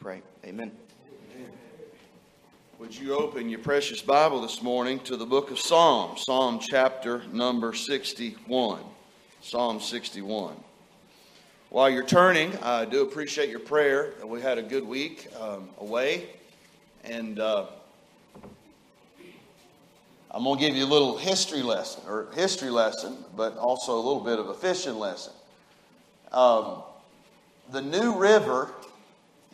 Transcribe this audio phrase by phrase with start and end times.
[0.00, 0.22] pray.
[0.46, 0.72] Amen.
[2.78, 7.22] Would you open your precious Bible this morning to the book of Psalms, Psalm chapter
[7.30, 8.82] number 61.
[9.42, 10.56] Psalm 61.
[11.68, 14.14] While you're turning, I do appreciate your prayer.
[14.24, 16.30] We had a good week um, away,
[17.04, 17.66] and uh,
[20.30, 24.00] I'm going to give you a little history lesson, or history lesson, but also a
[24.00, 25.34] little bit of a fishing lesson.
[26.32, 26.84] Um,
[27.70, 28.70] the New River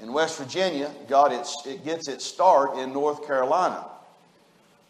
[0.00, 3.86] in West Virginia got its, it gets its start in North Carolina.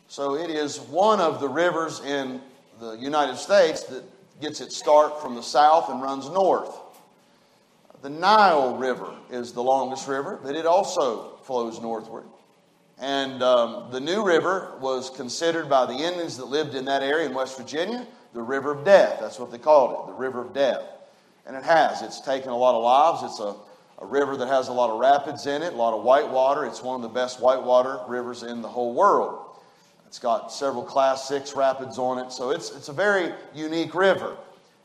[0.09, 2.41] So it is one of the rivers in
[2.80, 4.05] the United States that
[4.41, 6.77] gets its start from the south and runs north.
[8.02, 12.24] The Nile River is the longest river, but it also flows northward.
[12.98, 17.27] And um, the New River was considered by the Indians that lived in that area
[17.27, 19.18] in West Virginia the River of Death.
[19.18, 20.82] That's what they called it, the River of Death.
[21.46, 22.02] And it has.
[22.02, 23.23] It's taken a lot of lives.
[23.23, 23.57] It's a,
[23.98, 26.66] a river that has a lot of rapids in it, a lot of white water.
[26.66, 29.43] It's one of the best whitewater rivers in the whole world.
[30.07, 32.30] It's got several class six rapids on it.
[32.30, 34.37] So it's, it's a very unique river.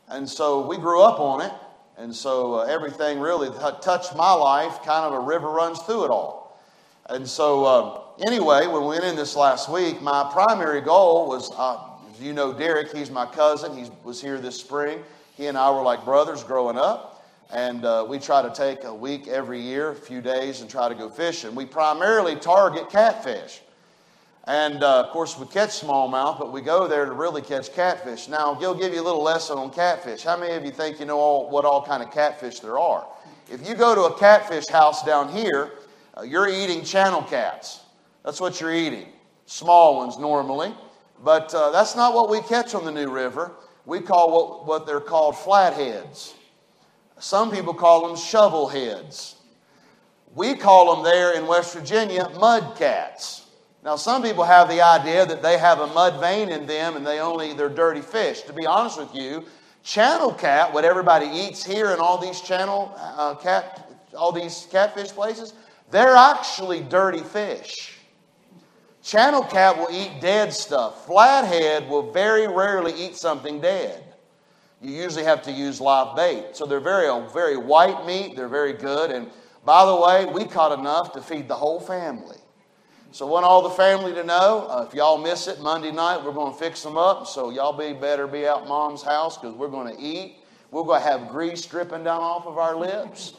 [0.08, 1.52] And so we grew up on it.
[1.98, 6.06] And so uh, everything really that touched my life, kind of a river runs through
[6.06, 6.60] it all.
[7.08, 11.50] And so, uh, anyway, when we went in this last week, my primary goal was,
[11.56, 11.78] uh,
[12.20, 13.76] you know, Derek, he's my cousin.
[13.76, 15.00] He was here this spring.
[15.36, 17.11] He and I were like brothers growing up.
[17.52, 20.88] And uh, we try to take a week every year, a few days, and try
[20.88, 21.54] to go fishing.
[21.54, 23.60] We primarily target catfish.
[24.44, 28.26] And uh, of course, we catch smallmouth, but we go there to really catch catfish.
[28.26, 30.22] Now, Gil give you a little lesson on catfish.
[30.22, 33.06] How many of you think you know all, what all kind of catfish there are?
[33.50, 35.72] If you go to a catfish house down here,
[36.16, 37.82] uh, you're eating channel cats.
[38.24, 39.08] That's what you're eating.
[39.44, 40.74] Small ones normally.
[41.22, 43.52] But uh, that's not what we catch on the New River.
[43.84, 46.34] We call what, what they're called flatheads.
[47.22, 49.36] Some people call them shovel heads.
[50.34, 53.46] We call them there in West Virginia mud cats.
[53.84, 57.06] Now, some people have the idea that they have a mud vein in them and
[57.06, 58.42] they only, they're dirty fish.
[58.42, 59.44] To be honest with you,
[59.84, 65.10] channel cat, what everybody eats here in all these channel uh, cat, all these catfish
[65.10, 65.54] places,
[65.92, 67.98] they're actually dirty fish.
[69.04, 71.06] Channel cat will eat dead stuff.
[71.06, 74.11] Flathead will very rarely eat something dead.
[74.82, 76.56] You usually have to use live bait.
[76.56, 78.34] So they're very, very white meat.
[78.34, 79.12] They're very good.
[79.12, 79.30] And
[79.64, 82.38] by the way, we caught enough to feed the whole family.
[83.12, 86.32] So, want all the family to know uh, if y'all miss it Monday night, we're
[86.32, 87.26] going to fix them up.
[87.26, 90.36] So, y'all be better be out mom's house because we're going to eat.
[90.70, 93.34] We're going to have grease dripping down off of our lips,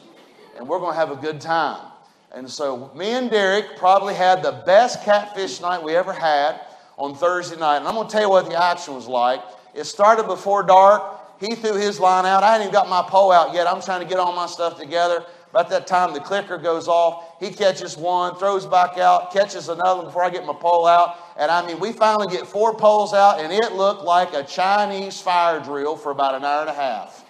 [0.56, 1.90] and we're going to have a good time.
[2.30, 6.60] And so, me and Derek probably had the best catfish night we ever had
[6.96, 7.78] on Thursday night.
[7.78, 9.40] And I'm going to tell you what the action was like.
[9.74, 11.02] It started before dark.
[11.44, 12.42] He threw his line out.
[12.42, 13.66] I hadn't even got my pole out yet.
[13.66, 15.24] I'm trying to get all my stuff together.
[15.50, 17.38] About that time, the clicker goes off.
[17.38, 21.16] He catches one, throws back out, catches another before I get my pole out.
[21.36, 25.20] And I mean, we finally get four poles out, and it looked like a Chinese
[25.20, 27.24] fire drill for about an hour and a half.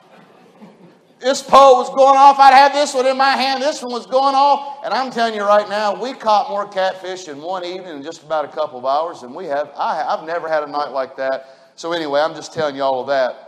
[1.20, 2.38] This pole was going off.
[2.38, 3.62] I'd have this one in my hand.
[3.62, 4.84] This one was going off.
[4.84, 8.22] And I'm telling you right now, we caught more catfish in one evening in just
[8.22, 9.70] about a couple of hours than we have.
[9.76, 11.72] I, I've never had a night like that.
[11.76, 13.43] So, anyway, I'm just telling you all of that.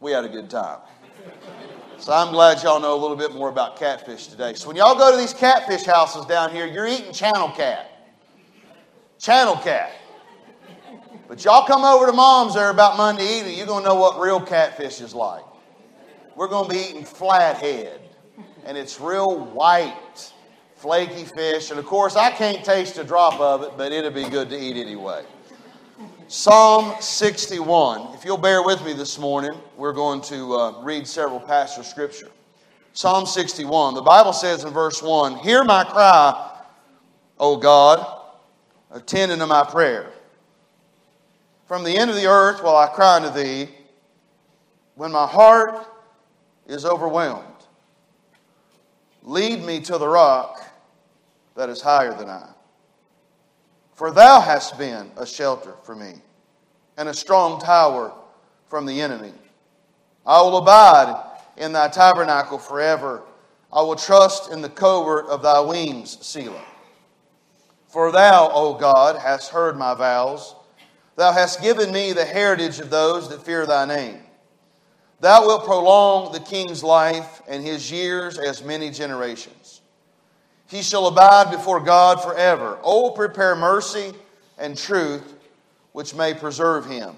[0.00, 0.80] We had a good time.
[1.98, 4.54] So I'm glad y'all know a little bit more about catfish today.
[4.54, 7.90] So when y'all go to these catfish houses down here, you're eating channel cat.
[9.18, 9.92] Channel cat.
[11.26, 14.20] But y'all come over to mom's there about Monday evening, you're going to know what
[14.20, 15.42] real catfish is like.
[16.36, 18.00] We're going to be eating flathead.
[18.64, 20.32] And it's real white,
[20.74, 21.70] flaky fish.
[21.70, 24.58] And of course, I can't taste a drop of it, but it'll be good to
[24.58, 25.24] eat anyway.
[26.28, 28.14] Psalm 61.
[28.14, 31.86] If you'll bear with me this morning, we're going to uh, read several passages of
[31.86, 32.30] Scripture.
[32.94, 33.94] Psalm 61.
[33.94, 36.52] The Bible says in verse 1 Hear my cry,
[37.38, 38.22] O God,
[38.90, 40.10] attend unto my prayer.
[41.68, 43.68] From the end of the earth will I cry unto thee
[44.96, 45.86] when my heart
[46.66, 47.44] is overwhelmed.
[49.22, 50.60] Lead me to the rock
[51.54, 52.55] that is higher than I.
[53.96, 56.16] For thou hast been a shelter for me,
[56.98, 58.12] and a strong tower
[58.68, 59.32] from the enemy.
[60.26, 61.18] I will abide
[61.56, 63.22] in thy tabernacle forever.
[63.72, 66.64] I will trust in the covert of thy wings, Selah.
[67.88, 70.54] For thou, O God, hast heard my vows.
[71.16, 74.20] Thou hast given me the heritage of those that fear thy name.
[75.20, 79.55] Thou wilt prolong the king's life and his years as many generations.
[80.68, 82.78] He shall abide before God forever.
[82.82, 84.12] Oh, prepare mercy
[84.58, 85.34] and truth,
[85.92, 87.14] which may preserve him.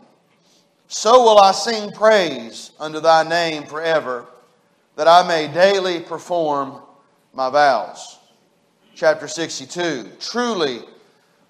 [0.88, 4.26] So will I sing praise unto thy name forever,
[4.96, 6.80] that I may daily perform
[7.32, 8.18] my vows.
[8.94, 10.10] chapter 62.
[10.18, 10.80] Truly,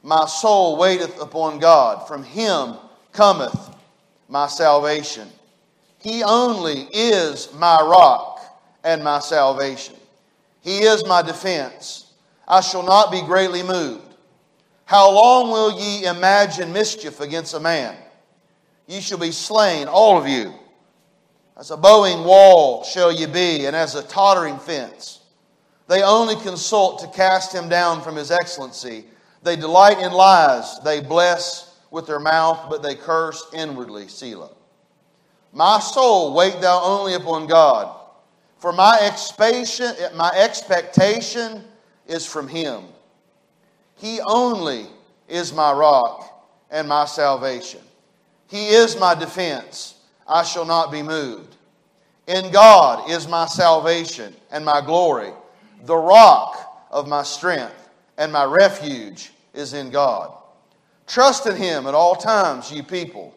[0.02, 2.06] my soul waiteth upon God.
[2.06, 2.74] From him
[3.12, 3.74] cometh
[4.28, 5.28] my salvation.
[6.00, 8.40] He only is my rock
[8.84, 9.96] and my salvation.
[10.68, 12.12] He is my defense.
[12.46, 14.14] I shall not be greatly moved.
[14.84, 17.96] How long will ye imagine mischief against a man?
[18.86, 20.52] Ye shall be slain, all of you.
[21.56, 25.20] As a bowing wall shall ye be, and as a tottering fence.
[25.86, 29.06] They only consult to cast him down from his excellency.
[29.42, 30.80] They delight in lies.
[30.80, 34.08] They bless with their mouth, but they curse inwardly.
[34.08, 34.50] Selah.
[35.50, 37.97] My soul, wait thou only upon God,
[38.58, 41.62] for my expectation, my expectation
[42.06, 42.84] is from him.
[43.96, 44.86] He only
[45.28, 47.80] is my rock and my salvation.
[48.48, 49.94] He is my defense.
[50.26, 51.56] I shall not be moved.
[52.26, 55.32] In God is my salvation and my glory.
[55.84, 57.88] The rock of my strength
[58.18, 60.34] and my refuge is in God.
[61.06, 63.34] Trust in Him at all times, ye people.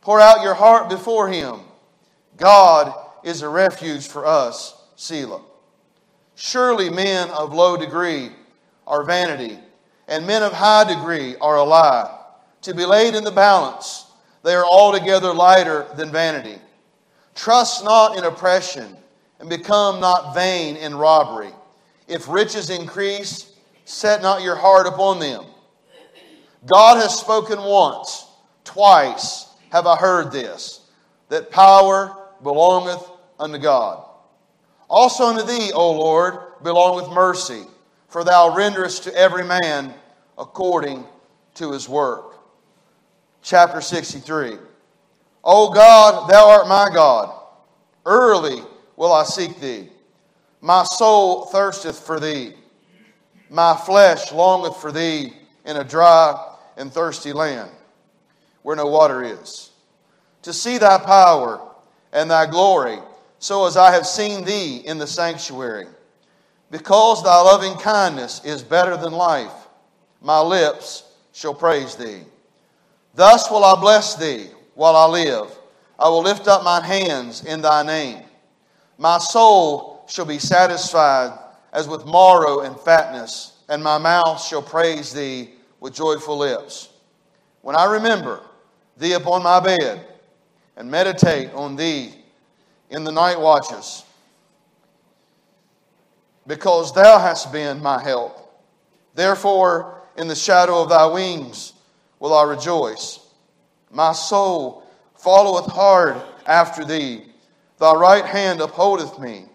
[0.00, 1.60] Pour out your heart before Him.
[2.36, 2.94] God
[3.26, 5.42] is a refuge for us, Selah.
[6.36, 8.30] Surely men of low degree
[8.86, 9.58] are vanity,
[10.06, 12.20] and men of high degree are a lie.
[12.62, 14.06] To be laid in the balance,
[14.44, 16.60] they are altogether lighter than vanity.
[17.34, 18.96] Trust not in oppression,
[19.40, 21.50] and become not vain in robbery.
[22.06, 23.52] If riches increase,
[23.84, 25.44] set not your heart upon them.
[26.64, 28.24] God has spoken once,
[28.62, 30.82] twice have I heard this,
[31.28, 33.02] that power belongeth
[33.38, 34.04] unto God.
[34.88, 37.64] Also unto thee, O Lord, belongeth mercy,
[38.08, 39.92] for thou renderest to every man
[40.38, 41.04] according
[41.54, 42.34] to his work.
[43.42, 44.58] Chapter 63.
[45.44, 47.32] O God, thou art my God.
[48.04, 48.62] Early
[48.96, 49.88] will I seek thee.
[50.60, 52.54] My soul thirsteth for thee.
[53.48, 55.32] My flesh longeth for thee
[55.64, 57.70] in a dry and thirsty land
[58.62, 59.70] where no water is.
[60.42, 61.60] To see thy power
[62.12, 62.98] and thy glory,
[63.38, 65.86] so as I have seen thee in the sanctuary.
[66.70, 69.52] Because thy loving kindness is better than life,
[70.20, 72.22] my lips shall praise thee.
[73.14, 75.56] Thus will I bless thee while I live.
[75.98, 78.22] I will lift up mine hands in thy name.
[78.98, 81.38] My soul shall be satisfied
[81.72, 85.50] as with marrow and fatness, and my mouth shall praise thee
[85.80, 86.88] with joyful lips.
[87.62, 88.40] When I remember
[88.96, 90.04] thee upon my bed
[90.76, 92.14] and meditate on thee
[92.90, 94.04] in the night watches,
[96.46, 98.64] because thou hast been my help.
[99.14, 101.72] Therefore, in the shadow of thy wings
[102.18, 103.20] will I rejoice.
[103.90, 104.86] My soul
[105.16, 107.24] followeth hard after thee.
[107.78, 109.46] Thy right hand upholdeth me.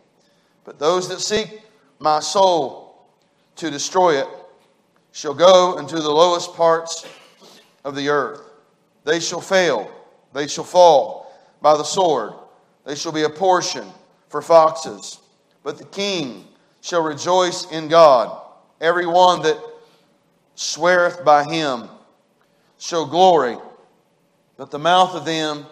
[0.64, 1.62] But those that seek
[2.00, 3.08] my soul
[3.56, 4.28] to destroy it
[5.12, 7.06] shall go into the lowest parts
[7.84, 8.42] of the earth.
[9.04, 9.92] They shall fail,
[10.34, 12.34] they shall fall by the sword,
[12.86, 13.88] they shall be a portion
[14.30, 15.20] for foxes.
[15.64, 16.48] But the king
[16.82, 18.42] shall rejoice in God.
[18.80, 19.62] Every one that
[20.56, 21.88] sweareth by him
[22.80, 23.58] shall glory,
[24.58, 25.66] but the mouth of them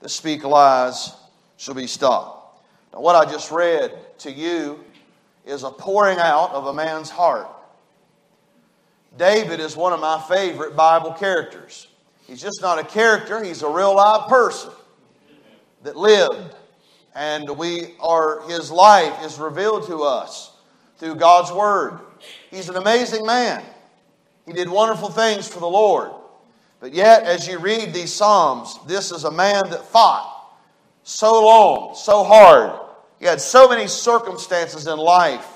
[0.00, 1.12] that speak lies
[1.56, 2.60] shall be stopped.
[2.92, 4.84] Now, what I just read to you
[5.44, 7.48] is a pouring out of a man's heart.
[9.16, 11.86] David is one of my favorite Bible characters.
[12.26, 14.72] He's just not a character, he's a real live person
[15.86, 16.54] that lived.
[17.14, 20.52] And we are his life is revealed to us
[20.98, 22.00] through God's word.
[22.50, 23.64] He's an amazing man.
[24.44, 26.10] He did wonderful things for the Lord.
[26.78, 30.34] But yet, as you read these Psalms, this is a man that fought
[31.02, 32.78] so long, so hard,
[33.18, 35.46] he had so many circumstances in life.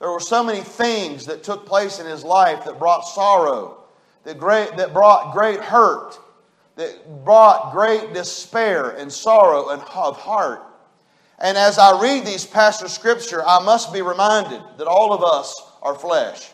[0.00, 3.84] There were so many things that took place in his life that brought sorrow,
[4.24, 6.18] that, great, that brought great hurt,
[6.76, 10.62] that brought great despair and sorrow and of heart.
[11.38, 15.22] And as I read these passages of Scripture, I must be reminded that all of
[15.22, 16.50] us are flesh.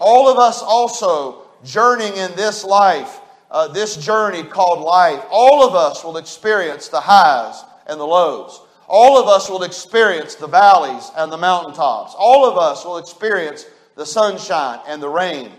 [0.00, 5.74] All of us also journeying in this life, uh, this journey called life, all of
[5.74, 8.60] us will experience the highs and the lows.
[8.88, 12.14] All of us will experience the valleys and the mountaintops.
[12.18, 15.50] All of us will experience the sunshine and the rain.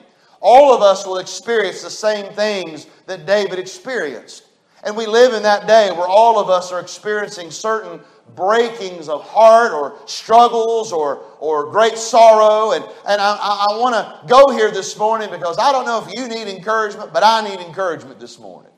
[0.48, 4.44] All of us will experience the same things that David experienced.
[4.84, 8.00] And we live in that day where all of us are experiencing certain
[8.36, 12.74] breakings of heart or struggles or, or great sorrow.
[12.74, 16.14] And, and I, I want to go here this morning because I don't know if
[16.16, 18.72] you need encouragement, but I need encouragement this morning.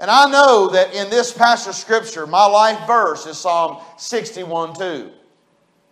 [0.00, 4.76] And I know that in this passage of Scripture, my life verse is Psalm 61
[4.76, 5.12] 2.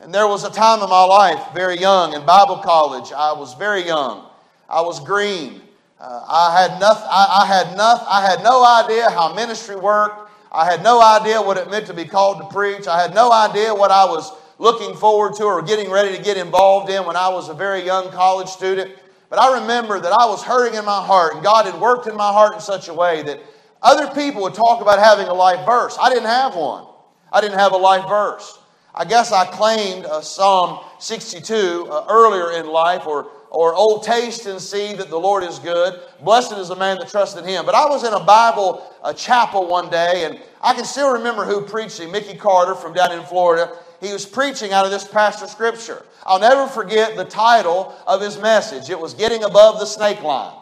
[0.01, 3.13] And there was a time in my life, very young, in Bible college.
[3.13, 4.30] I was very young.
[4.71, 5.61] I was green.
[5.99, 7.09] Uh, I had nothing.
[7.11, 8.07] I, I had nothing.
[8.09, 10.31] I had no idea how ministry worked.
[10.53, 12.87] I had no idea what it meant to be called to preach.
[12.87, 16.37] I had no idea what I was looking forward to or getting ready to get
[16.37, 18.93] involved in when I was a very young college student.
[19.29, 22.17] But I remember that I was hurting in my heart, and God had worked in
[22.17, 23.41] my heart in such a way that
[23.83, 25.97] other people would talk about having a life verse.
[26.01, 26.85] I didn't have one.
[27.33, 28.59] I didn't have a life verse.
[28.95, 34.47] I guess I claimed uh, Psalm 62 uh, earlier in life, or, or Oh, taste
[34.47, 36.01] and see that the Lord is good.
[36.23, 37.67] Blessed is the man that trusted him.
[37.67, 41.45] But I was in a Bible a chapel one day, and I can still remember
[41.45, 43.77] who preached Mickey Carter from down in Florida.
[44.01, 46.05] He was preaching out of this of Scripture.
[46.25, 48.89] I'll never forget the title of his message.
[48.89, 50.57] It was Getting Above the Snake Line.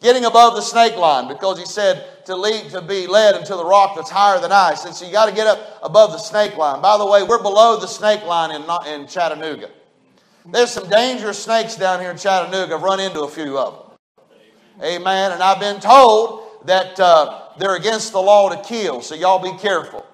[0.00, 3.64] Getting above the snake line because he said to lead to be led into the
[3.64, 4.72] rock that's higher than I.
[4.72, 6.80] Said, so you got to get up above the snake line.
[6.80, 9.68] By the way, we're below the snake line in, in Chattanooga.
[10.46, 12.74] There's some dangerous snakes down here in Chattanooga.
[12.74, 13.98] I've run into a few of them.
[14.82, 15.32] Amen.
[15.32, 19.56] And I've been told that uh, they're against the law to kill, so y'all be
[19.58, 20.06] careful.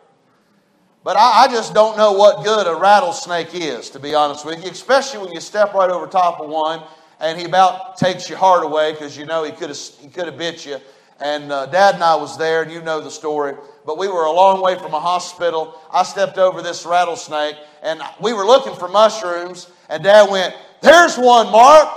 [1.04, 4.64] But I, I, just don't know what good a rattlesnake is, to be honest with
[4.64, 6.82] you, especially when you step right over top of one
[7.20, 10.26] and he about takes your heart away because you know he could have he could
[10.26, 10.78] have bit you.
[11.18, 13.54] And uh, Dad and I was there, and you know the story.
[13.86, 15.80] But we were a long way from a hospital.
[15.90, 19.70] I stepped over this rattlesnake, and we were looking for mushrooms.
[19.88, 21.88] And Dad went, "There's one, Mark."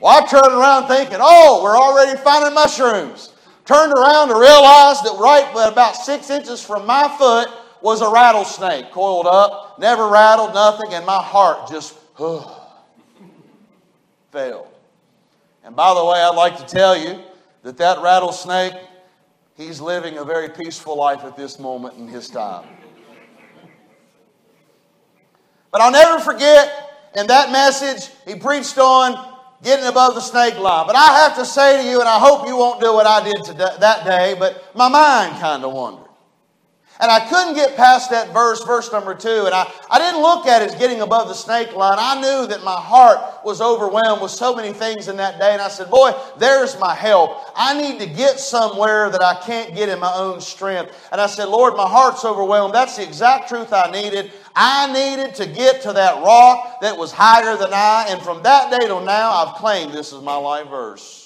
[0.00, 3.30] Well, I turned around thinking, "Oh, we're already finding mushrooms."
[3.66, 7.48] Turned around to realize that right about six inches from my foot
[7.82, 11.94] was a rattlesnake coiled up, never rattled, nothing, and my heart just.
[12.18, 12.60] Oh
[14.30, 14.68] failed.
[15.64, 17.20] And by the way, I'd like to tell you
[17.62, 18.74] that that rattlesnake,
[19.56, 22.66] he's living a very peaceful life at this moment in his time.
[25.70, 30.86] But I'll never forget in that message, he preached on getting above the snake line.
[30.86, 33.24] But I have to say to you, and I hope you won't do what I
[33.24, 36.09] did today, that day, but my mind kind of wandered.
[37.00, 39.46] And I couldn't get past that verse, verse number two.
[39.46, 41.96] And I, I didn't look at it as getting above the snake line.
[41.98, 45.52] I knew that my heart was overwhelmed with so many things in that day.
[45.52, 47.38] And I said, Boy, there's my help.
[47.56, 51.08] I need to get somewhere that I can't get in my own strength.
[51.10, 52.74] And I said, Lord, my heart's overwhelmed.
[52.74, 54.32] That's the exact truth I needed.
[54.54, 58.06] I needed to get to that rock that was higher than I.
[58.08, 61.19] And from that day till now, I've claimed this is my life verse.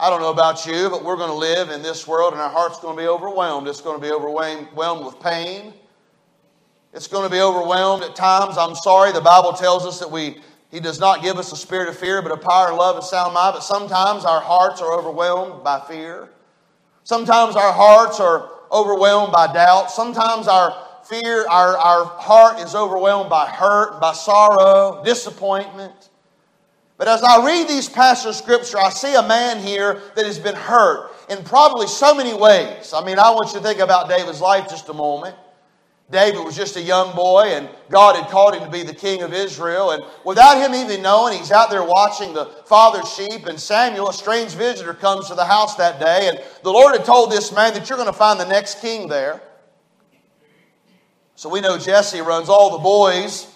[0.00, 2.48] I don't know about you, but we're going to live in this world and our
[2.48, 3.68] heart's going to be overwhelmed.
[3.68, 5.74] It's going to be overwhelmed with pain.
[6.94, 8.56] It's going to be overwhelmed at times.
[8.56, 10.40] I'm sorry, the Bible tells us that we
[10.70, 13.04] he does not give us a spirit of fear, but a power, of love, and
[13.04, 13.54] sound mind.
[13.54, 16.30] But sometimes our hearts are overwhelmed by fear.
[17.02, 19.90] Sometimes our hearts are overwhelmed by doubt.
[19.90, 26.09] Sometimes our fear, our, our heart is overwhelmed by hurt, by sorrow, disappointment.
[27.00, 30.38] But as I read these passages of Scripture, I see a man here that has
[30.38, 32.92] been hurt in probably so many ways.
[32.92, 35.34] I mean, I want you to think about David's life just a moment.
[36.10, 39.22] David was just a young boy, and God had called him to be the king
[39.22, 39.92] of Israel.
[39.92, 43.46] And without him even knowing, he's out there watching the father's sheep.
[43.46, 46.28] And Samuel, a strange visitor, comes to the house that day.
[46.28, 49.08] And the Lord had told this man that you're going to find the next king
[49.08, 49.40] there.
[51.34, 53.49] So we know Jesse runs all the boys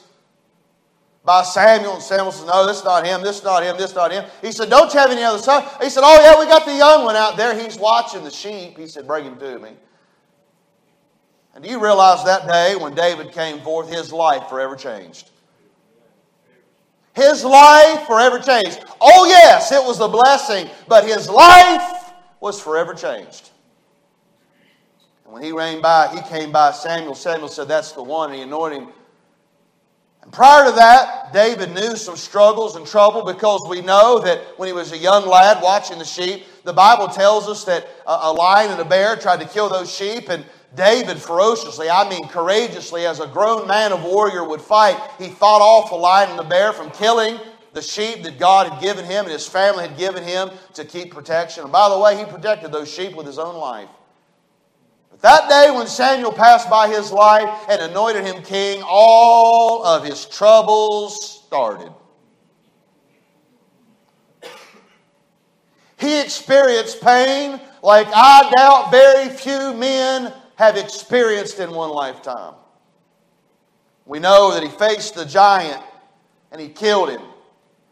[1.24, 3.90] by Samuel, and Samuel says, No, this is not him, this is not him, this
[3.90, 4.24] is not him.
[4.42, 5.64] He said, Don't you have any other son?
[5.82, 7.58] He said, Oh, yeah, we got the young one out there.
[7.58, 8.76] He's watching the sheep.
[8.76, 9.70] He said, Bring him to me.
[11.54, 15.30] And do you realize that day when David came forth, his life forever changed?
[17.14, 18.84] His life forever changed.
[19.00, 23.50] Oh, yes, it was a blessing, but his life was forever changed.
[25.24, 27.14] And when he ran by, he came by Samuel.
[27.14, 28.30] Samuel said, That's the one.
[28.30, 28.88] And he anointed him
[30.24, 34.66] and prior to that, David knew some struggles and trouble because we know that when
[34.66, 38.70] he was a young lad watching the sheep, the Bible tells us that a lion
[38.70, 40.42] and a bear tried to kill those sheep, and
[40.74, 45.60] David ferociously, I mean courageously, as a grown man of warrior would fight, he fought
[45.60, 47.38] off the lion and the bear from killing
[47.74, 51.12] the sheep that God had given him and his family had given him to keep
[51.12, 51.64] protection.
[51.64, 53.88] And by the way, he protected those sheep with his own life.
[55.20, 60.26] That day when Samuel passed by his life and anointed him king, all of his
[60.26, 61.92] troubles started.
[65.98, 72.54] He experienced pain like I doubt very few men have experienced in one lifetime.
[74.04, 75.82] We know that he faced the giant
[76.52, 77.22] and he killed him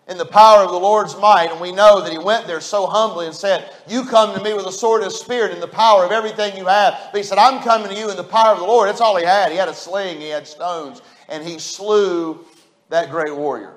[0.08, 1.50] in the power of the Lord's might.
[1.50, 4.54] And we know that he went there so humbly and said, You come to me
[4.54, 6.98] with a sword of spirit and the power of everything you have.
[7.12, 8.88] But he said, I'm coming to you in the power of the Lord.
[8.88, 9.52] That's all he had.
[9.52, 12.44] He had a sling, he had stones, and he slew
[12.88, 13.74] that great warrior.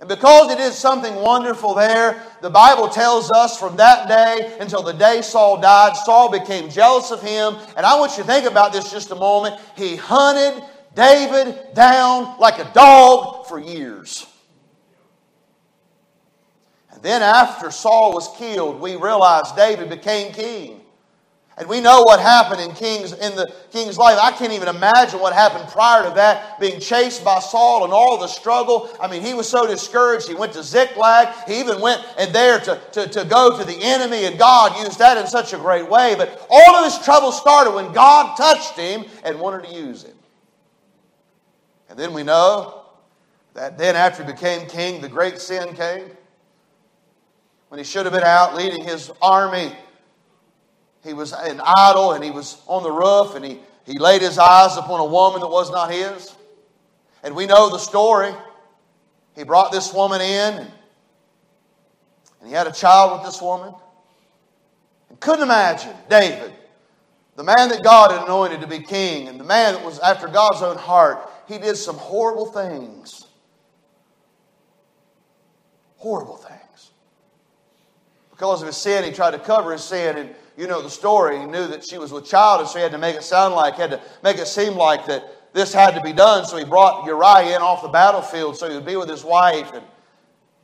[0.00, 4.82] And because he did something wonderful there, the Bible tells us from that day until
[4.82, 7.56] the day Saul died, Saul became jealous of him.
[7.76, 9.58] And I want you to think about this just a moment.
[9.76, 10.62] He hunted
[10.94, 14.26] David down like a dog for years.
[17.04, 20.80] Then after Saul was killed, we realized David became king.
[21.58, 24.18] And we know what happened in King's in the king's life.
[24.18, 28.16] I can't even imagine what happened prior to that, being chased by Saul and all
[28.16, 28.88] the struggle.
[28.98, 30.28] I mean, he was so discouraged.
[30.28, 31.28] He went to Ziklag.
[31.46, 34.98] He even went and there to, to, to go to the enemy, and God used
[34.98, 36.14] that in such a great way.
[36.16, 40.16] But all of his trouble started when God touched him and wanted to use him.
[41.90, 42.86] And then we know
[43.52, 46.10] that then after he became king, the great sin came.
[47.74, 49.72] When he should have been out leading his army
[51.02, 54.38] he was an idle and he was on the roof and he, he laid his
[54.38, 56.32] eyes upon a woman that was not his.
[57.24, 58.32] And we know the story.
[59.34, 60.72] He brought this woman in and,
[62.38, 63.74] and he had a child with this woman.
[65.10, 66.52] And couldn't imagine David,
[67.34, 70.28] the man that God had anointed to be king and the man that was after
[70.28, 73.26] God's own heart, he did some horrible things.
[75.96, 76.63] Horrible things.
[78.34, 81.38] Because of his sin, he tried to cover his sin and you know the story.
[81.38, 83.54] He knew that she was with child, and so he had to make it sound
[83.54, 86.44] like, had to make it seem like that this had to be done.
[86.44, 89.72] So he brought Uriah in off the battlefield so he would be with his wife.
[89.72, 89.84] And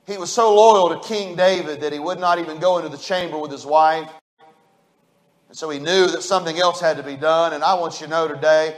[0.06, 2.98] he was so loyal to King David that he would not even go into the
[2.98, 4.10] chamber with his wife.
[5.48, 7.52] And so he knew that something else had to be done.
[7.52, 8.76] And I want you to know today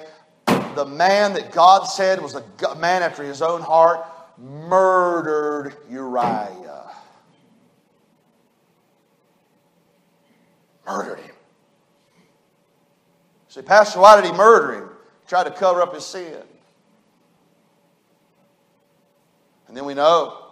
[0.75, 4.07] the man that God said was a man after his own heart
[4.39, 6.62] murdered Uriah.
[10.87, 11.35] Murdered him.
[13.49, 14.89] Say, Pastor, why did he murder him?
[15.21, 16.43] He tried to cover up his sin.
[19.69, 20.43] And then we know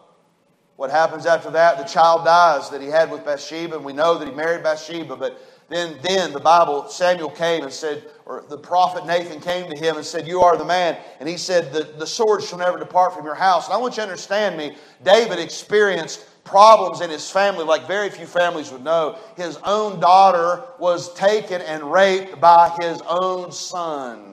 [0.76, 1.78] what happens after that.
[1.78, 5.16] The child dies that he had with Bathsheba, and we know that he married Bathsheba.
[5.16, 5.38] But
[5.69, 9.97] then, then the Bible, Samuel came and said, or the prophet Nathan came to him
[9.97, 10.97] and said, You are the man.
[11.21, 13.66] And he said, The, the sword shall never depart from your house.
[13.66, 14.76] And I want you to understand me.
[15.02, 19.18] David experienced problems in his family like very few families would know.
[19.36, 24.30] His own daughter was taken and raped by his own son.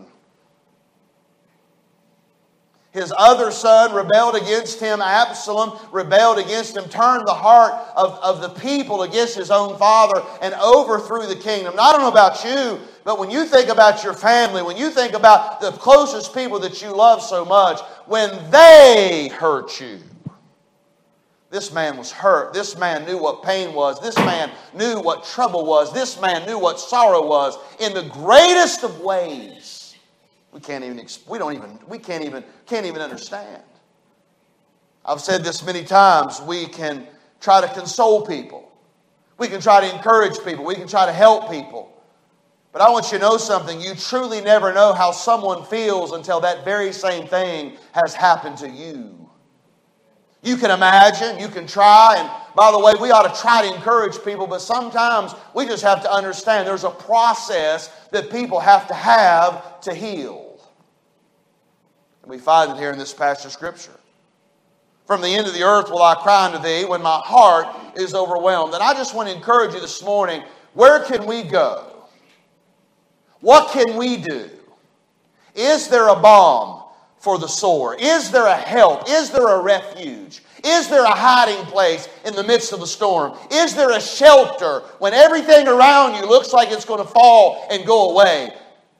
[2.97, 5.01] His other son rebelled against him.
[5.01, 10.23] Absalom rebelled against him, turned the heart of, of the people against his own father,
[10.41, 11.75] and overthrew the kingdom.
[11.75, 14.89] Now, I don't know about you, but when you think about your family, when you
[14.89, 19.99] think about the closest people that you love so much, when they hurt you,
[21.57, 22.53] this man was hurt.
[22.53, 23.99] This man knew what pain was.
[23.99, 25.91] This man knew what trouble was.
[25.91, 29.95] This man knew what sorrow was in the greatest of ways.
[30.51, 33.63] We can't even we don't even we can't even can't even understand.
[35.03, 36.39] I've said this many times.
[36.41, 37.07] We can
[37.41, 38.71] try to console people.
[39.39, 40.63] We can try to encourage people.
[40.63, 41.91] We can try to help people.
[42.71, 43.81] But I want you to know something.
[43.81, 48.69] You truly never know how someone feels until that very same thing has happened to
[48.69, 49.26] you.
[50.47, 53.75] You can imagine, you can try, and by the way, we ought to try to
[53.75, 58.87] encourage people, but sometimes we just have to understand there's a process that people have
[58.87, 60.57] to have to heal.
[62.21, 63.99] And we find it here in this passage of Scripture.
[65.05, 68.13] From the end of the earth will I cry unto thee when my heart is
[68.13, 68.73] overwhelmed.
[68.73, 72.05] And I just want to encourage you this morning where can we go?
[73.41, 74.49] What can we do?
[75.55, 76.76] Is there a balm
[77.19, 77.95] for the sore?
[77.95, 79.09] Is there a help?
[79.09, 80.41] Is there a refuge?
[80.63, 83.37] Is there a hiding place in the midst of the storm?
[83.51, 87.85] Is there a shelter when everything around you looks like it's going to fall and
[87.85, 88.53] go away?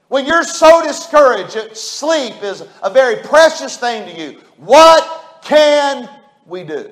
[0.08, 4.40] When you're so discouraged, sleep is a very precious thing to you.
[4.58, 6.10] What can
[6.46, 6.92] we do?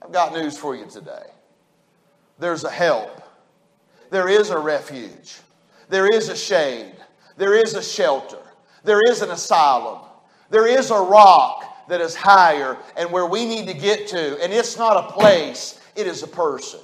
[0.00, 1.26] I've got news for you today.
[2.38, 3.22] There's a help.
[4.10, 5.38] There is a refuge.
[5.88, 6.94] There is a shade.
[7.36, 8.37] There is a shelter.
[8.84, 10.00] There is an asylum.
[10.50, 14.42] There is a rock that is higher and where we need to get to.
[14.42, 16.80] And it's not a place, it is a person.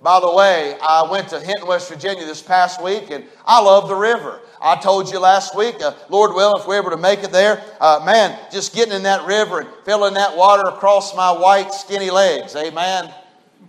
[0.00, 3.88] By the way, I went to Hinton, West Virginia this past week, and I love
[3.88, 4.40] the river.
[4.62, 7.62] I told you last week, uh, Lord willing, if we're able to make it there,
[7.80, 12.10] uh, man, just getting in that river and filling that water across my white, skinny
[12.10, 12.54] legs.
[12.54, 13.12] Amen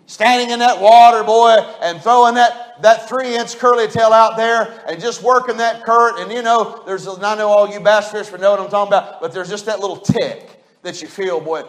[0.10, 4.84] standing in that water, boy, and throwing that, that three inch curly tail out there
[4.88, 6.19] and just working that current.
[6.19, 9.22] And you know, there's, I know all you bass fishermen know what I'm talking about,
[9.22, 11.63] but there's just that little tick that you feel, boy,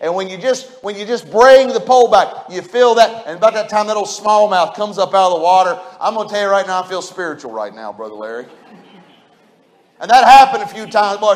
[0.00, 3.36] and when you just when you just bring the pole back, you feel that, and
[3.36, 5.78] about that time that old smallmouth comes up out of the water.
[6.00, 8.46] I'm gonna tell you right now, I feel spiritual right now, brother Larry.
[10.00, 11.34] And that happened a few times, boy.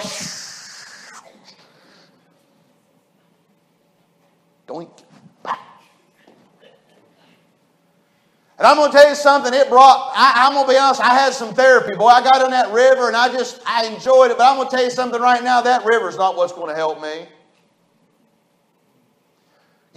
[4.66, 5.07] Doink.
[8.58, 11.00] And I'm going to tell you something, it brought, I, am going to be honest,
[11.00, 11.94] I had some therapy.
[11.94, 14.38] Boy, I got in that river and I just, I enjoyed it.
[14.38, 16.74] But I'm going to tell you something right now, that river's not what's going to
[16.74, 17.28] help me.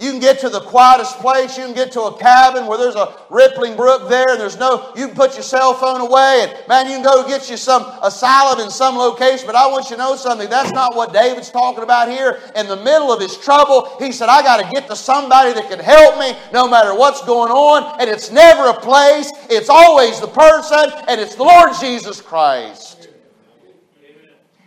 [0.02, 1.56] You can get to the quietest place.
[1.56, 4.92] You can get to a cabin where there's a rippling brook there, and there's no.
[4.96, 7.84] You can put your cell phone away, and man, you can go get you some
[8.02, 9.46] asylum in some location.
[9.46, 10.50] But I want you to know something.
[10.50, 12.40] That's not what David's talking about here.
[12.56, 15.70] In the middle of his trouble, he said, "I got to get to somebody that
[15.70, 19.30] can help me, no matter what's going on." And it's never a place.
[19.48, 23.06] It's always the person, and it's the Lord Jesus Christ.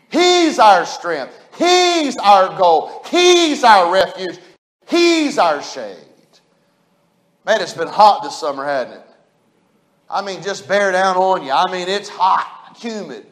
[0.10, 1.34] He's our strength.
[1.58, 3.04] He's our goal.
[3.10, 4.40] He's our refuge.
[4.88, 5.98] He's our shade.
[7.46, 9.08] Man, it's been hot this summer, hasn't it?
[10.10, 11.52] I mean, just bear down on you.
[11.52, 13.26] I mean, it's hot, humid.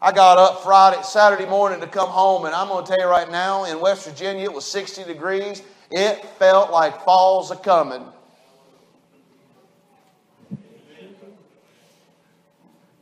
[0.00, 3.10] I got up Friday, Saturday morning to come home, and I'm going to tell you
[3.10, 5.62] right now, in West Virginia, it was 60 degrees.
[5.90, 8.04] It felt like fall's a coming.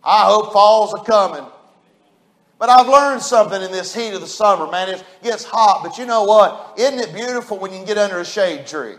[0.03, 1.44] I hope fall's a coming.
[2.59, 4.88] But I've learned something in this heat of the summer, man.
[4.88, 6.75] It gets hot, but you know what?
[6.79, 8.97] Isn't it beautiful when you can get under a shade tree?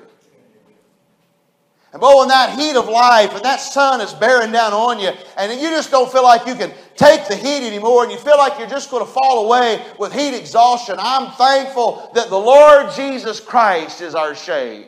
[1.93, 5.09] And boy, when that heat of life and that sun is bearing down on you,
[5.37, 8.37] and you just don't feel like you can take the heat anymore, and you feel
[8.37, 12.91] like you're just going to fall away with heat exhaustion, I'm thankful that the Lord
[12.93, 14.87] Jesus Christ is our shade.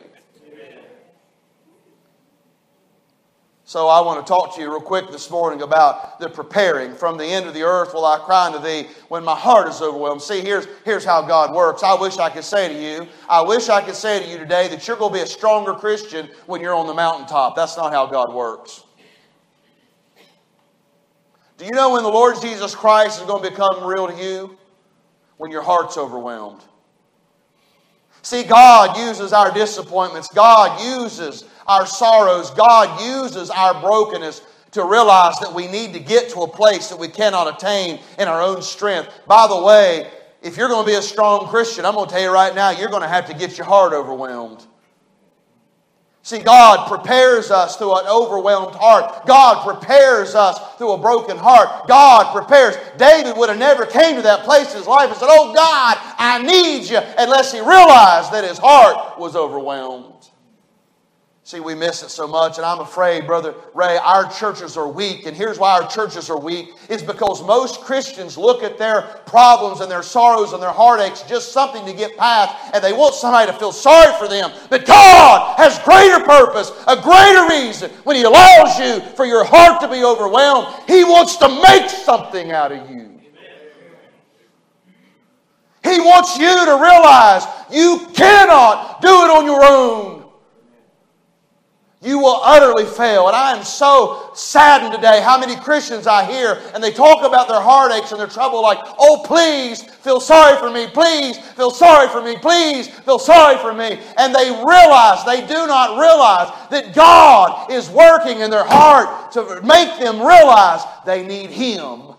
[3.70, 6.92] So I want to talk to you real quick this morning about the preparing.
[6.92, 9.80] From the end of the earth will I cry unto thee when my heart is
[9.80, 10.22] overwhelmed.
[10.22, 11.84] See, here's, here's how God works.
[11.84, 14.66] I wish I could say to you, I wish I could say to you today
[14.66, 17.54] that you're going to be a stronger Christian when you're on the mountaintop.
[17.54, 18.82] That's not how God works.
[21.56, 24.58] Do you know when the Lord Jesus Christ is going to become real to you?
[25.36, 26.64] When your heart's overwhelmed.
[28.22, 30.28] See, God uses our disappointments.
[30.28, 32.50] God uses our sorrows.
[32.50, 36.98] God uses our brokenness to realize that we need to get to a place that
[36.98, 39.08] we cannot attain in our own strength.
[39.28, 40.10] By the way,
[40.42, 42.70] if you're going to be a strong Christian, I'm going to tell you right now,
[42.70, 44.66] you're going to have to get your heart overwhelmed.
[46.22, 49.26] See, God prepares us through an overwhelmed heart.
[49.26, 51.88] God prepares us through a broken heart.
[51.88, 52.76] God prepares.
[52.98, 55.96] David would have never came to that place in his life and said, Oh God,
[56.18, 60.19] I need you, unless he realized that his heart was overwhelmed.
[61.50, 65.26] See, we miss it so much, and I'm afraid, Brother Ray, our churches are weak.
[65.26, 69.80] And here's why our churches are weak is because most Christians look at their problems
[69.80, 73.50] and their sorrows and their heartaches just something to get past, and they want somebody
[73.50, 74.52] to feel sorry for them.
[74.68, 79.80] But God has greater purpose, a greater reason when He allows you for your heart
[79.80, 80.68] to be overwhelmed.
[80.86, 83.20] He wants to make something out of you.
[85.82, 90.19] He wants you to realize you cannot do it on your own
[92.02, 93.26] you will utterly fail.
[93.26, 97.46] And I am so saddened today how many Christians I hear and they talk about
[97.46, 100.86] their heartaches and their trouble like, oh, please feel sorry for me.
[100.86, 102.36] Please feel sorry for me.
[102.38, 104.00] Please feel sorry for me.
[104.16, 109.60] And they realize, they do not realize that God is working in their heart to
[109.62, 112.14] make them realize they need Him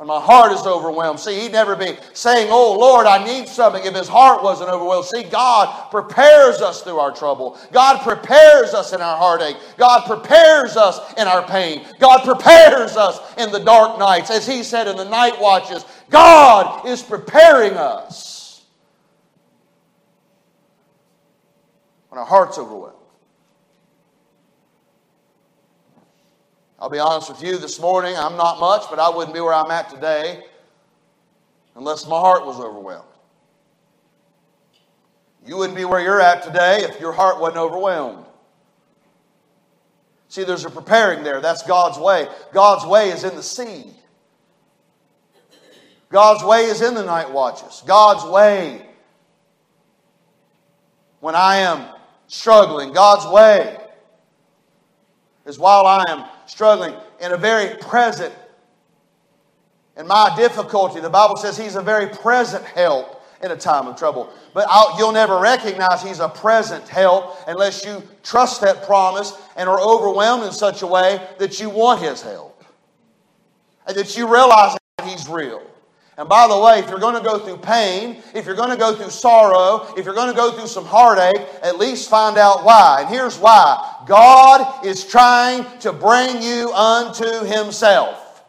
[0.00, 1.20] when my heart is overwhelmed.
[1.20, 5.04] See, he'd never be saying, Oh Lord, I need something if his heart wasn't overwhelmed.
[5.04, 7.58] See, God prepares us through our trouble.
[7.70, 9.58] God prepares us in our heartache.
[9.76, 11.84] God prepares us in our pain.
[11.98, 14.30] God prepares us in the dark nights.
[14.30, 18.64] As he said in the night watches, God is preparing us
[22.08, 22.99] when our heart's overwhelmed.
[26.80, 29.52] I'll be honest with you this morning, I'm not much, but I wouldn't be where
[29.52, 30.42] I'm at today
[31.74, 33.04] unless my heart was overwhelmed.
[35.46, 38.24] You wouldn't be where you're at today if your heart wasn't overwhelmed.
[40.28, 41.40] See, there's a preparing there.
[41.40, 42.28] That's God's way.
[42.52, 43.84] God's way is in the sea.
[46.08, 47.82] God's way is in the night watches.
[47.86, 48.86] God's way
[51.20, 51.86] when I am
[52.26, 52.92] struggling.
[52.92, 53.76] God's way
[55.44, 58.34] is while I am struggling in a very present.
[59.96, 63.96] In my difficulty, the Bible says He's a very present help in a time of
[63.96, 64.30] trouble.
[64.52, 69.68] But I'll, you'll never recognize He's a present help unless you trust that promise and
[69.68, 72.64] are overwhelmed in such a way that you want His help.
[73.86, 75.62] And that you realize that He's real.
[76.20, 78.76] And by the way, if you're going to go through pain, if you're going to
[78.76, 82.62] go through sorrow, if you're going to go through some heartache, at least find out
[82.62, 82.98] why.
[83.00, 88.44] And here's why God is trying to bring you unto Himself.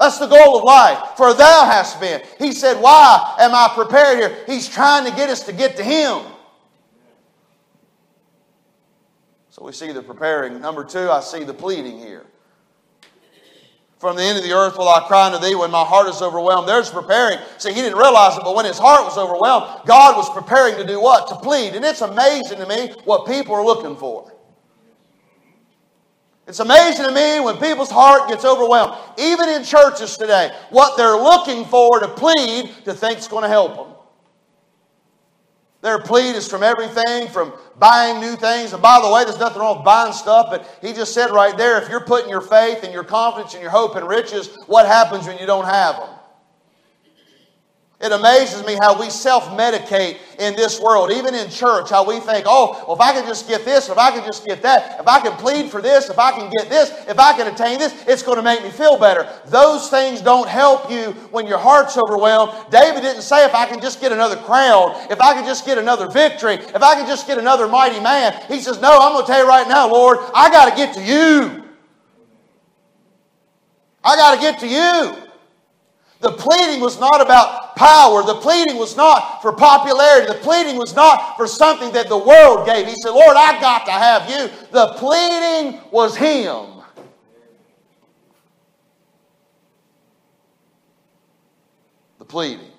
[0.00, 0.98] That's the goal of life.
[1.16, 2.22] For thou hast been.
[2.40, 4.36] He said, Why am I prepared here?
[4.48, 6.24] He's trying to get us to get to Him.
[9.50, 10.60] So we see the preparing.
[10.60, 12.26] Number two, I see the pleading here.
[13.98, 16.22] From the end of the earth will I cry unto thee when my heart is
[16.22, 16.68] overwhelmed.
[16.68, 17.38] There's preparing.
[17.58, 20.86] See, he didn't realize it, but when his heart was overwhelmed, God was preparing to
[20.86, 21.26] do what?
[21.28, 21.74] To plead.
[21.74, 24.32] And it's amazing to me what people are looking for.
[26.46, 31.16] It's amazing to me when people's heart gets overwhelmed, even in churches today, what they're
[31.16, 33.94] looking for to plead to think is going to help them.
[35.82, 38.72] Their plea is from everything from buying new things.
[38.72, 41.56] And by the way, there's nothing wrong with buying stuff, but he just said right
[41.56, 44.86] there if you're putting your faith and your confidence and your hope in riches, what
[44.86, 46.17] happens when you don't have them?
[48.00, 52.20] It amazes me how we self medicate in this world, even in church, how we
[52.20, 55.00] think, oh, well, if I can just get this, if I can just get that,
[55.00, 57.80] if I can plead for this, if I can get this, if I can attain
[57.80, 59.28] this, it's going to make me feel better.
[59.46, 62.70] Those things don't help you when your heart's overwhelmed.
[62.70, 65.76] David didn't say, if I can just get another crown, if I can just get
[65.76, 68.40] another victory, if I can just get another mighty man.
[68.46, 70.94] He says, no, I'm going to tell you right now, Lord, I got to get
[70.94, 71.64] to you.
[74.04, 75.28] I got to get to you.
[76.20, 78.24] The pleading was not about power.
[78.24, 80.26] The pleading was not for popularity.
[80.26, 82.86] The pleading was not for something that the world gave.
[82.86, 84.50] He said, Lord, I got to have you.
[84.72, 86.82] The pleading was Him.
[92.18, 92.72] The pleading.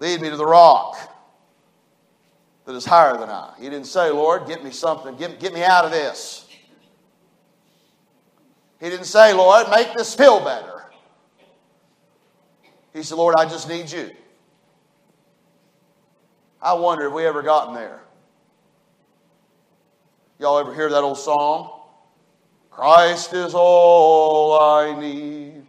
[0.00, 0.96] Lead me to the rock
[2.66, 3.54] that is higher than I.
[3.58, 6.46] He didn't say, Lord, get me something, get, get me out of this.
[8.80, 10.73] He didn't say, Lord, make this feel better.
[12.94, 14.10] He said, Lord, I just need you.
[16.62, 18.00] I wonder if we ever gotten there.
[20.38, 21.80] Y'all ever hear that old song?
[22.70, 25.66] Christ is all I need.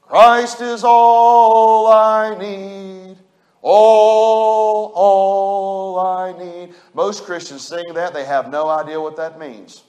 [0.00, 3.16] Christ is all I need.
[3.62, 6.74] All, all I need.
[6.94, 9.82] Most Christians sing that, they have no idea what that means.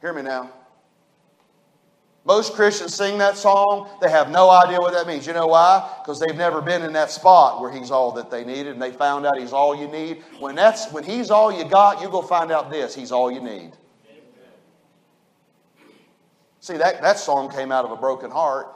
[0.00, 0.50] Hear me now.
[2.26, 5.26] Most Christians sing that song, they have no idea what that means.
[5.26, 5.94] You know why?
[6.02, 8.92] Because they've never been in that spot where He's all that they needed and they
[8.92, 10.24] found out He's all you need.
[10.38, 13.42] When, that's, when He's all you got, you go find out this He's all you
[13.42, 13.72] need.
[16.60, 18.68] See, that, that song came out of a broken heart.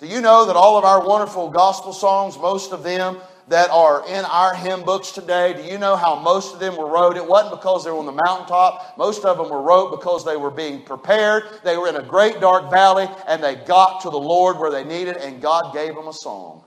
[0.00, 4.06] Do you know that all of our wonderful gospel songs, most of them, that are
[4.08, 7.16] in our hymn books today, do you know how most of them were wrote?
[7.16, 8.96] It wasn't because they were on the mountaintop.
[8.96, 11.44] Most of them were wrote because they were being prepared.
[11.62, 14.84] They were in a great dark valley and they got to the Lord where they
[14.84, 16.64] needed, and God gave them a song.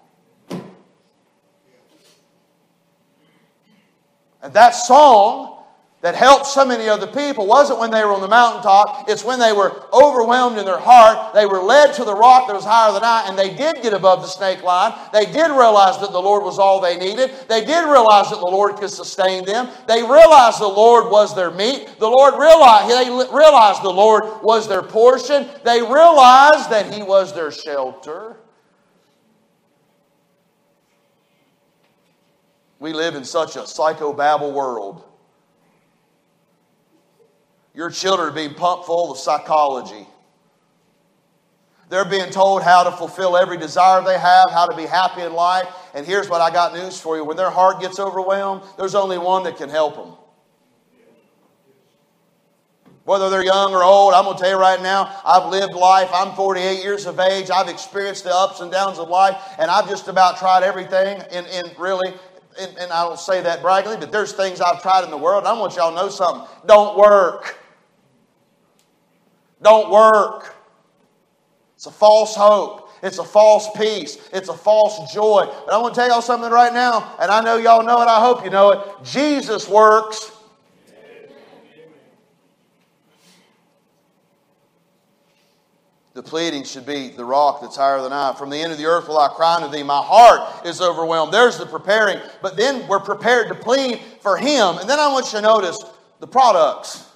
[4.43, 5.56] And that song
[6.01, 9.09] that helped so many other people wasn't when they were on the mountaintop.
[9.09, 11.33] It's when they were overwhelmed in their heart.
[11.33, 13.93] They were led to the rock that was higher than I, and they did get
[13.93, 14.93] above the snake line.
[15.11, 17.31] They did realize that the Lord was all they needed.
[17.49, 19.69] They did realize that the Lord could sustain them.
[19.87, 21.89] They realized the Lord was their meat.
[21.97, 25.47] The Lord realized, they realized the Lord was their portion.
[25.63, 28.37] They realized that He was their shelter.
[32.79, 35.06] We live in such a psychobabble world.
[37.77, 40.07] Your children are being pumped full of psychology.
[41.89, 45.33] They're being told how to fulfill every desire they have, how to be happy in
[45.33, 45.67] life.
[45.93, 49.19] And here's what I got news for you when their heart gets overwhelmed, there's only
[49.19, 50.13] one that can help them.
[53.03, 56.09] Whether they're young or old, I'm going to tell you right now, I've lived life.
[56.11, 57.51] I'm 48 years of age.
[57.51, 61.45] I've experienced the ups and downs of life, and I've just about tried everything in,
[61.45, 62.11] in really
[62.59, 65.43] and, and, I don't say that braggingly, but there's things I've tried in the world,
[65.43, 66.47] and I want y'all to know something.
[66.65, 67.55] Don't work
[69.61, 70.55] don't work.
[71.75, 72.89] It's a false hope.
[73.03, 74.17] It's a false peace.
[74.33, 75.45] It's a false joy.
[75.65, 78.07] But I want to tell y'all something right now, and I know y'all know it.
[78.07, 79.03] I hope you know it.
[79.03, 80.31] Jesus works.
[86.15, 88.33] The pleading should be the rock that's higher than I.
[88.33, 89.83] From the end of the earth will I cry unto thee.
[89.83, 91.31] My heart is overwhelmed.
[91.31, 92.19] There's the preparing.
[92.41, 94.79] But then we're prepared to plead for him.
[94.79, 95.77] And then I want you to notice
[96.19, 97.06] the products.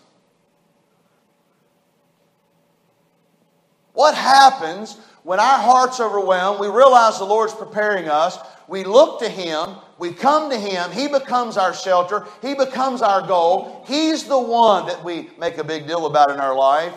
[4.02, 6.60] What happens when our heart's overwhelmed?
[6.60, 8.36] We realize the Lord's preparing us.
[8.68, 9.76] We look to Him.
[10.00, 10.90] We come to Him.
[10.90, 12.26] He becomes our shelter.
[12.42, 13.86] He becomes our goal.
[13.88, 16.96] He's the one that we make a big deal about in our life.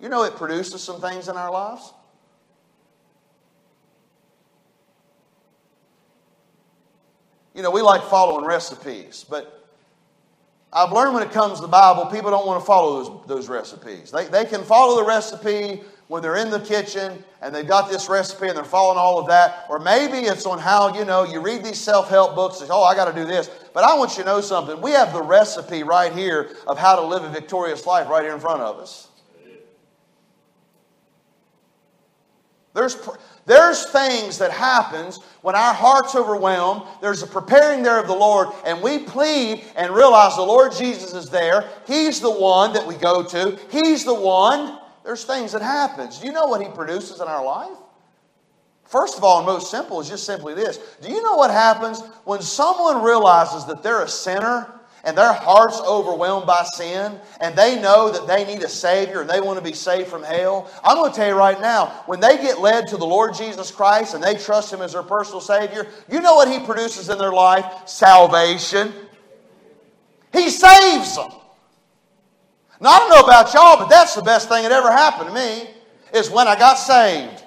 [0.00, 1.92] You know, it produces some things in our lives.
[7.54, 9.61] You know, we like following recipes, but
[10.72, 13.48] I've learned when it comes to the Bible, people don't want to follow those, those
[13.48, 14.10] recipes.
[14.10, 18.08] They, they can follow the recipe when they're in the kitchen and they've got this
[18.08, 19.66] recipe and they're following all of that.
[19.68, 22.82] Or maybe it's on how, you know, you read these self help books and oh,
[22.82, 23.50] I got to do this.
[23.74, 24.80] But I want you to know something.
[24.80, 28.32] We have the recipe right here of how to live a victorious life right here
[28.32, 29.08] in front of us.
[32.74, 32.96] There's,
[33.44, 36.82] there's things that happens when our heart's overwhelmed.
[37.00, 41.12] There's a preparing there of the Lord, and we plead and realize the Lord Jesus
[41.12, 41.68] is there.
[41.86, 43.58] He's the one that we go to.
[43.70, 44.78] He's the one.
[45.04, 46.18] There's things that happens.
[46.18, 47.76] Do you know what He produces in our life?
[48.84, 50.78] First of all, and most simple, is just simply this.
[51.00, 54.72] Do you know what happens when someone realizes that they're a sinner
[55.04, 59.30] and their heart's overwhelmed by sin and they know that they need a Savior and
[59.30, 62.20] they want to be saved from hell, I'm going to tell you right now, when
[62.20, 65.40] they get led to the Lord Jesus Christ and they trust Him as their personal
[65.40, 67.88] Savior, you know what He produces in their life?
[67.88, 68.92] Salvation.
[70.32, 71.30] He saves them.
[72.80, 75.34] Now, I don't know about y'all, but that's the best thing that ever happened to
[75.34, 75.70] me
[76.12, 77.44] is when I got saved.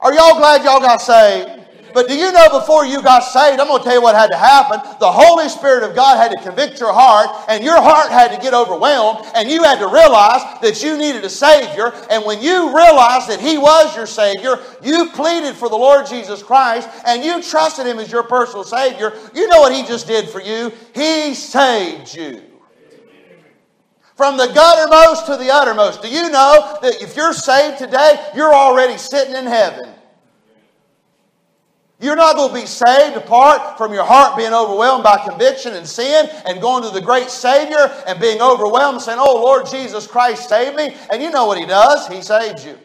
[0.00, 1.59] Are y'all glad y'all got saved?
[1.92, 4.30] But do you know before you got saved, I'm going to tell you what had
[4.30, 4.80] to happen.
[4.98, 8.40] The Holy Spirit of God had to convict your heart, and your heart had to
[8.40, 11.92] get overwhelmed, and you had to realize that you needed a Savior.
[12.10, 16.42] And when you realized that He was your Savior, you pleaded for the Lord Jesus
[16.42, 19.12] Christ, and you trusted Him as your personal Savior.
[19.34, 20.72] You know what He just did for you?
[20.94, 22.42] He saved you.
[24.16, 26.02] From the guttermost to the uttermost.
[26.02, 29.94] Do you know that if you're saved today, you're already sitting in heaven?
[32.00, 35.86] You're not going to be saved apart from your heart being overwhelmed by conviction and
[35.86, 40.06] sin and going to the great Savior and being overwhelmed and saying, Oh, Lord Jesus
[40.06, 40.96] Christ, save me.
[41.12, 42.08] And you know what He does?
[42.08, 42.78] He saves you.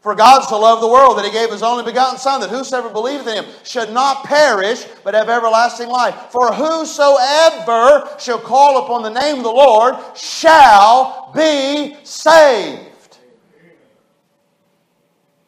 [0.00, 2.90] For God so loved the world that He gave His only begotten Son, that whosoever
[2.90, 6.14] believeth in Him should not perish, but have everlasting life.
[6.30, 12.90] For whosoever shall call upon the name of the Lord shall be saved.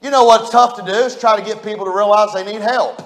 [0.07, 2.61] You know what's tough to do is try to get people to realize they need
[2.61, 3.03] help.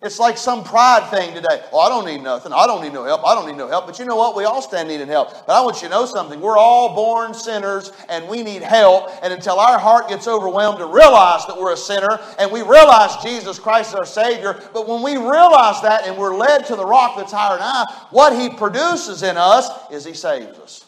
[0.00, 1.62] It's like some pride thing today.
[1.70, 2.54] Oh, I don't need nothing.
[2.54, 3.20] I don't need no help.
[3.22, 3.84] I don't need no help.
[3.84, 4.34] But you know what?
[4.34, 5.46] We all stand needing help.
[5.46, 6.40] But I want you to know something.
[6.40, 9.10] We're all born sinners and we need help.
[9.22, 13.22] And until our heart gets overwhelmed to realize that we're a sinner and we realize
[13.22, 16.86] Jesus Christ is our Savior, but when we realize that and we're led to the
[16.86, 20.86] rock that's higher than I, what He produces in us is He saves us.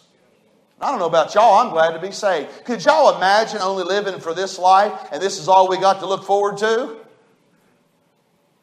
[0.84, 2.66] I don't know about y'all, I'm glad to be saved.
[2.66, 6.06] Could y'all imagine only living for this life and this is all we got to
[6.06, 6.98] look forward to?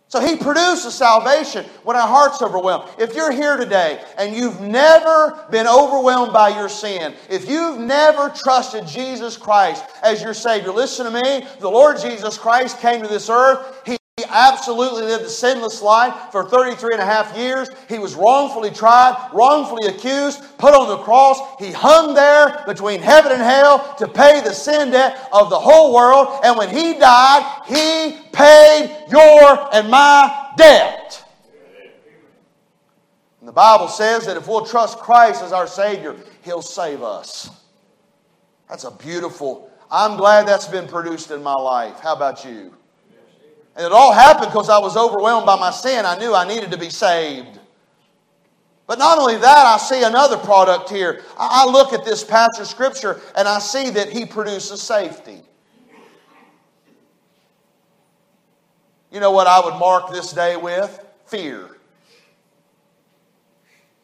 [0.07, 2.91] So he produces salvation when our heart's overwhelmed.
[2.99, 8.29] If you're here today and you've never been overwhelmed by your sin, if you've never
[8.29, 11.47] trusted Jesus Christ as your Savior, listen to me.
[11.59, 13.81] The Lord Jesus Christ came to this earth.
[13.83, 17.69] He he absolutely lived a sinless life for 33 and a half years.
[17.89, 21.39] He was wrongfully tried, wrongfully accused, put on the cross.
[21.59, 25.95] He hung there between heaven and hell to pay the sin debt of the whole
[25.95, 26.41] world.
[26.43, 31.25] And when he died, he paid your and my debt.
[33.39, 37.49] And the Bible says that if we'll trust Christ as our Savior, He'll save us.
[38.69, 41.99] That's a beautiful, I'm glad that's been produced in my life.
[42.01, 42.75] How about you?
[43.75, 46.05] And it all happened because I was overwhelmed by my sin.
[46.05, 47.59] I knew I needed to be saved.
[48.87, 51.21] But not only that, I see another product here.
[51.37, 55.41] I look at this of Scripture and I see that He produces safety.
[59.11, 61.05] You know what I would mark this day with?
[61.25, 61.69] Fear.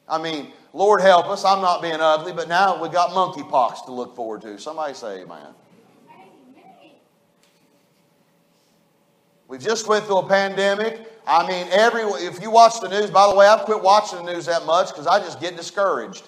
[0.08, 3.91] I mean, Lord help us, I'm not being ugly, but now we've got monkeypox to
[3.91, 4.58] look forward to.
[4.58, 5.53] Somebody say amen.
[9.47, 11.12] We just went through a pandemic.
[11.25, 14.33] I mean, every if you watch the news, by the way, I've quit watching the
[14.33, 16.27] news that much because I just get discouraged.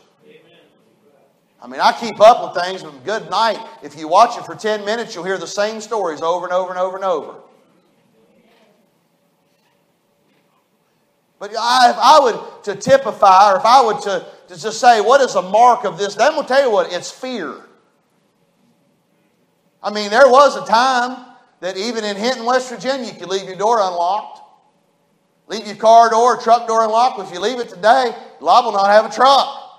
[1.61, 3.59] I mean, I keep up with things, but good night.
[3.83, 6.69] If you watch it for 10 minutes, you'll hear the same stories over and over
[6.69, 7.35] and over and over.
[11.37, 15.01] But I, if I would to typify, or if I would to, to just say,
[15.01, 16.15] what is a mark of this?
[16.15, 17.55] Going to tell you what, it's fear.
[19.81, 21.25] I mean, there was a time
[21.61, 24.41] that even in Hinton, West Virginia, you could leave your door unlocked.
[25.47, 27.19] Leave your car door, truck door unlocked.
[27.19, 29.69] If you leave it today, liable not have a truck.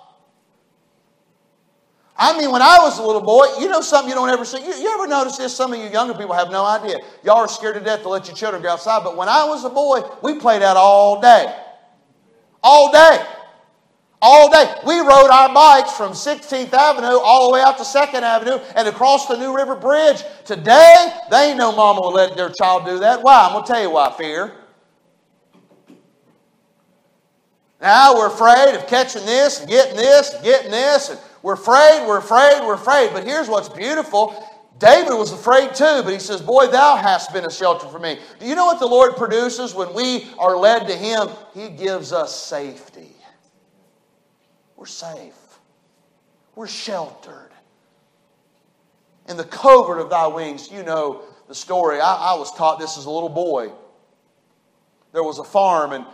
[2.22, 4.58] I mean, when I was a little boy, you know something you don't ever see.
[4.58, 5.56] You, you, ever notice this?
[5.56, 6.98] Some of you younger people have no idea.
[7.24, 9.02] Y'all are scared to death to let your children go outside.
[9.04, 11.46] But when I was a boy, we played out all day.
[12.62, 13.24] All day.
[14.22, 14.74] All day.
[14.86, 18.86] We rode our bikes from 16th Avenue all the way out to 2nd Avenue and
[18.86, 20.22] across the New River Bridge.
[20.44, 23.22] Today, they no mama will let their child do that.
[23.22, 23.46] Why?
[23.46, 24.52] I'm going to tell you why fear.
[27.80, 31.08] Now we're afraid of catching this and getting this and getting this.
[31.08, 33.10] And we're afraid, we're afraid, we're afraid.
[33.14, 34.46] But here's what's beautiful.
[34.78, 38.18] David was afraid too, but he says, Boy, thou hast been a shelter for me.
[38.38, 41.28] Do you know what the Lord produces when we are led to Him?
[41.54, 43.09] He gives us safety.
[44.80, 45.58] We're safe,
[46.54, 47.50] we're sheltered.
[49.28, 52.00] In the covert of thy wings, you know the story.
[52.00, 53.72] I, I was taught this as a little boy.
[55.12, 56.06] There was a farm, and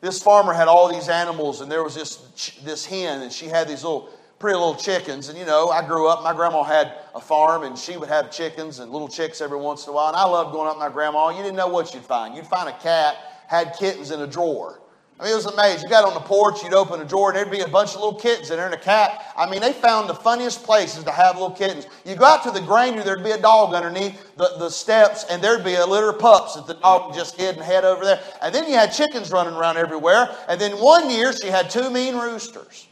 [0.00, 2.16] this farmer had all these animals, and there was this,
[2.64, 4.10] this hen, and she had these little
[4.40, 5.28] pretty little chickens.
[5.28, 8.32] And you know, I grew up, my grandma had a farm, and she would have
[8.32, 10.08] chickens and little chicks every once in a while.
[10.08, 11.28] And I loved going up my grandma.
[11.28, 12.34] You didn't know what you'd find.
[12.34, 13.16] You'd find a cat
[13.46, 14.80] had kittens in a drawer.
[15.20, 15.82] I mean, it was amazing.
[15.84, 17.96] You got on the porch, you'd open a drawer, and there'd be a bunch of
[17.96, 19.32] little kittens in there and a cat.
[19.36, 21.88] I mean, they found the funniest places to have little kittens.
[22.04, 25.42] You go out to the granary, there'd be a dog underneath the, the steps, and
[25.42, 28.20] there'd be a litter of pups that the dog just hid and head over there.
[28.40, 30.28] And then you had chickens running around everywhere.
[30.48, 32.86] And then one year, she had two mean roosters.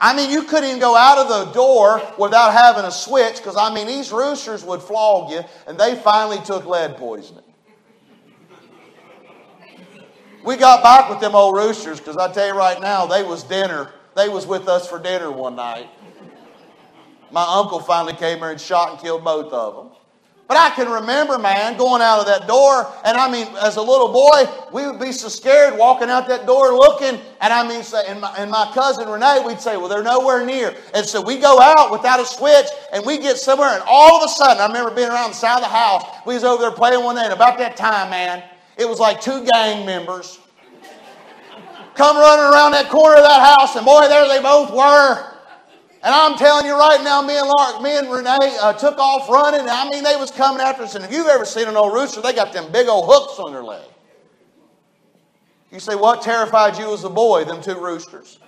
[0.00, 3.56] I mean, you couldn't even go out of the door without having a switch, because
[3.56, 7.41] I mean, these roosters would flog you, and they finally took lead poisoning.
[10.44, 13.44] We got back with them old roosters because I tell you right now, they was
[13.44, 13.90] dinner.
[14.16, 15.88] They was with us for dinner one night.
[17.30, 19.96] My uncle finally came here and shot and killed both of them.
[20.48, 23.80] But I can remember, man, going out of that door, and I mean, as a
[23.80, 27.82] little boy, we would be so scared walking out that door looking, and I mean,
[28.06, 30.74] and my, and my cousin Renee, we'd say, well, they're nowhere near.
[30.92, 34.24] And so we go out without a switch, and we get somewhere, and all of
[34.24, 36.70] a sudden, I remember being around the side of the house, we was over there
[36.70, 38.42] playing one day, and about that time, man,
[38.82, 40.38] it was like two gang members
[41.94, 45.32] come running around that corner of that house, and boy, there they both were.
[46.04, 49.28] And I'm telling you right now, me and Lark, me and Renee uh, took off
[49.28, 49.68] running.
[49.68, 50.96] I mean, they was coming after us.
[50.96, 53.52] And if you've ever seen an old rooster, they got them big old hooks on
[53.52, 53.86] their leg.
[55.70, 57.44] You say, what terrified you as a boy?
[57.44, 58.40] Them two roosters.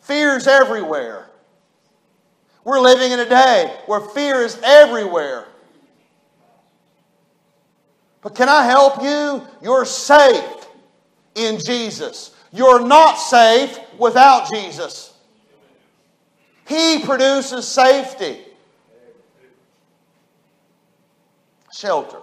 [0.00, 1.28] Fear's everywhere.
[2.64, 5.48] We're living in a day where fear is everywhere.
[8.24, 9.46] But can I help you?
[9.62, 10.66] You're safe
[11.34, 12.34] in Jesus.
[12.52, 15.12] You're not safe without Jesus.
[16.66, 18.40] He produces safety,
[21.70, 22.20] shelter.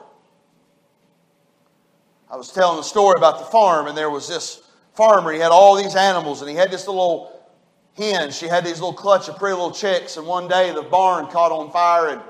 [2.32, 4.64] I was telling a story about the farm, and there was this
[4.96, 5.32] farmer.
[5.32, 7.48] He had all these animals, and he had this little
[7.96, 8.32] hen.
[8.32, 11.52] She had these little clutch of pretty little chicks, and one day the barn caught
[11.52, 12.22] on fire, and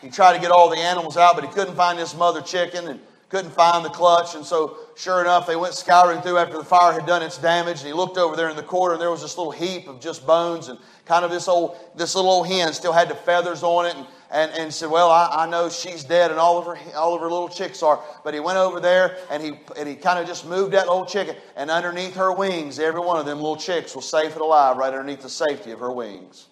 [0.00, 2.88] he tried to get all the animals out, but he couldn't find this mother chicken
[2.88, 4.34] and couldn't find the clutch.
[4.34, 7.78] And so, sure enough, they went scouring through after the fire had done its damage.
[7.78, 10.00] And he looked over there in the corner, and there was this little heap of
[10.00, 13.62] just bones and kind of this old, this little old hen still had the feathers
[13.62, 13.96] on it.
[13.96, 17.14] And, and, and said, Well, I, I know she's dead, and all of her all
[17.14, 18.00] of her little chicks are.
[18.24, 21.04] But he went over there and he and he kind of just moved that little
[21.04, 24.76] chicken, and underneath her wings, every one of them little chicks was safe and alive,
[24.76, 26.46] right underneath the safety of her wings.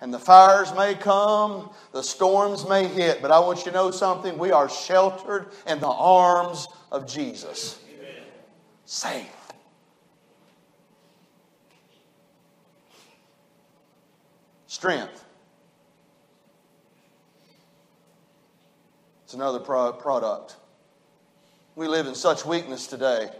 [0.00, 3.90] And the fires may come, the storms may hit, but I want you to know
[3.90, 4.38] something.
[4.38, 7.80] We are sheltered in the arms of Jesus.
[7.98, 8.22] Amen.
[8.84, 9.26] Safe.
[14.68, 15.24] Strength.
[19.24, 20.56] It's another pro- product.
[21.74, 23.30] We live in such weakness today.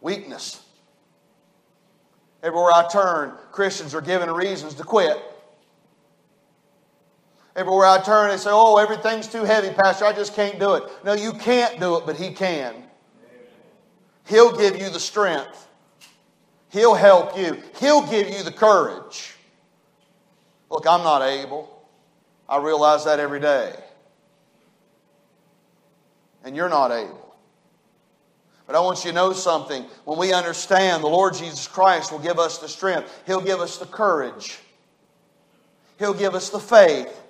[0.00, 0.65] Weakness.
[2.46, 5.20] Everywhere I turn, Christians are given reasons to quit.
[7.56, 10.04] Everywhere I turn, they say, Oh, everything's too heavy, Pastor.
[10.04, 10.84] I just can't do it.
[11.04, 12.72] No, you can't do it, but He can.
[14.26, 15.66] He'll give you the strength,
[16.70, 19.34] He'll help you, He'll give you the courage.
[20.70, 21.84] Look, I'm not able.
[22.48, 23.74] I realize that every day.
[26.44, 27.25] And you're not able.
[28.66, 29.84] But I want you to know something.
[30.04, 33.78] When we understand the Lord Jesus Christ will give us the strength, He'll give us
[33.78, 34.58] the courage,
[35.98, 37.22] He'll give us the faith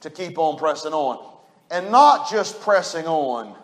[0.00, 1.30] to keep on pressing on.
[1.70, 3.56] And not just pressing on,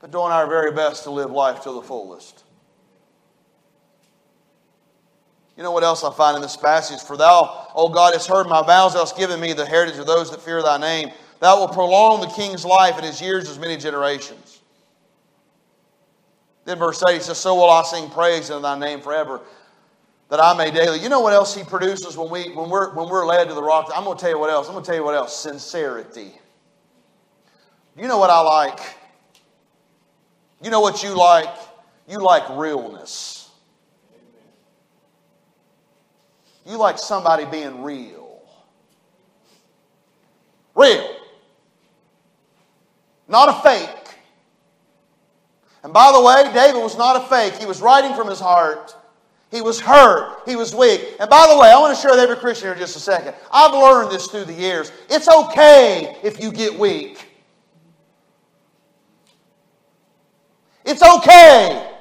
[0.00, 2.44] but doing our very best to live life to the fullest.
[5.56, 7.00] You know what else I find in this passage?
[7.00, 10.06] For thou, O God, hast heard my vows, thou hast given me the heritage of
[10.06, 11.12] those that fear thy name.
[11.40, 14.60] That will prolong the king's life and his years as many generations.
[16.64, 19.40] Then verse 8 he says, So will I sing praise in thy name forever,
[20.30, 21.00] that I may daily.
[21.00, 23.62] You know what else he produces when, we, when, we're, when we're led to the
[23.62, 23.90] rock?
[23.94, 24.68] I'm going to tell you what else.
[24.68, 25.36] I'm going to tell you what else.
[25.36, 26.32] Sincerity.
[27.96, 28.80] You know what I like?
[30.62, 31.54] You know what you like?
[32.08, 33.50] You like realness.
[36.66, 38.42] You like somebody being real.
[40.74, 41.16] Real.
[43.28, 44.16] Not a fake.
[45.82, 47.54] And by the way, David was not a fake.
[47.54, 48.96] He was writing from his heart.
[49.50, 50.42] He was hurt.
[50.46, 51.14] He was weak.
[51.20, 53.34] And by the way, I want to share with every Christian here just a second.
[53.52, 54.90] I've learned this through the years.
[55.08, 57.28] It's okay if you get weak.
[60.84, 61.93] It's okay.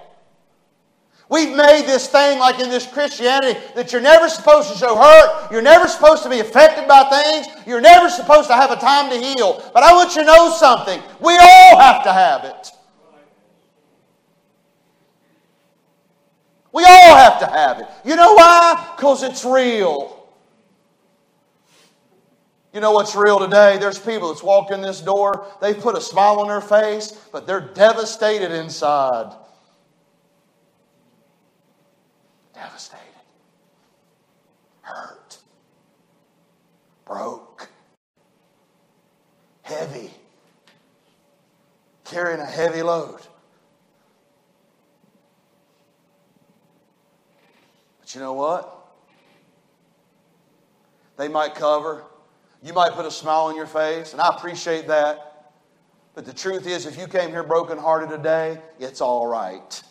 [1.29, 5.51] We've made this thing like in this Christianity that you're never supposed to show hurt.
[5.51, 7.47] You're never supposed to be affected by things.
[7.65, 9.63] You're never supposed to have a time to heal.
[9.73, 11.01] But I want you to know something.
[11.19, 12.71] We all have to have it.
[16.73, 17.87] We all have to have it.
[18.03, 18.93] You know why?
[18.95, 20.27] Because it's real.
[22.73, 23.77] You know what's real today?
[23.77, 27.45] There's people that's walked in this door, they put a smile on their face, but
[27.45, 29.31] they're devastated inside.
[32.53, 33.03] Devastated.
[34.81, 35.37] Hurt.
[37.05, 37.69] Broke.
[39.63, 40.11] Heavy.
[42.05, 43.19] Carrying a heavy load.
[47.99, 48.79] But you know what?
[51.17, 52.03] They might cover
[52.63, 55.51] you might put a smile on your face, and I appreciate that.
[56.15, 59.83] But the truth is, if you came here brokenhearted today, it's all right.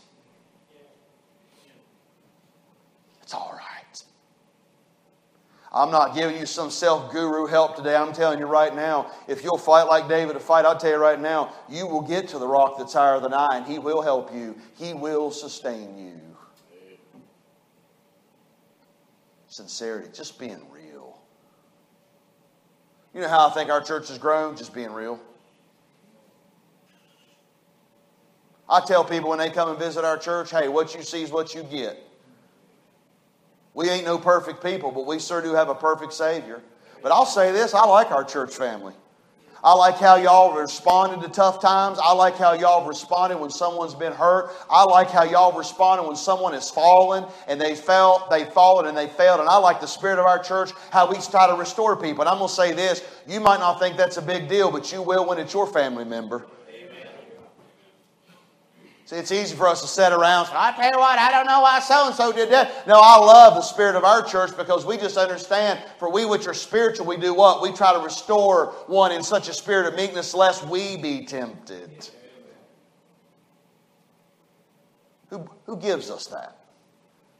[3.33, 4.03] It's all right.
[5.73, 7.97] I'm not giving you some self guru help today.
[7.97, 10.99] I'm telling you right now, if you'll fight like David to fight, I'll tell you
[10.99, 14.03] right now, you will get to the rock that's higher than I, and He will
[14.03, 14.55] help you.
[14.77, 16.21] He will sustain you.
[19.49, 21.17] Sincerity, just being real.
[23.15, 24.59] You know how I think our church has grown?
[24.59, 25.19] Just being real.
[28.69, 31.31] I tell people when they come and visit our church, hey, what you see is
[31.31, 31.99] what you get.
[33.75, 36.63] We ain't no perfect people, but we sure do have a perfect Savior.
[37.03, 38.95] But I'll say this I like our church family.
[39.65, 41.99] I like how y'all responded to tough times.
[42.03, 44.51] I like how y'all responded when someone's been hurt.
[44.69, 48.99] I like how y'all responded when someone has fallen and they felt they've fallen and
[48.99, 49.39] they failed.
[49.39, 52.23] And I like the spirit of our church, how we try to restore people.
[52.23, 54.91] And I'm going to say this you might not think that's a big deal, but
[54.91, 56.45] you will when it's your family member.
[59.05, 60.47] See, it's easy for us to sit around.
[60.47, 62.87] So I tell you what, I don't know why so and so did that.
[62.87, 65.81] No, I love the spirit of our church because we just understand.
[65.99, 67.63] For we which are spiritual, we do what?
[67.63, 72.09] We try to restore one in such a spirit of meekness, lest we be tempted.
[75.31, 76.62] Who, who gives us that?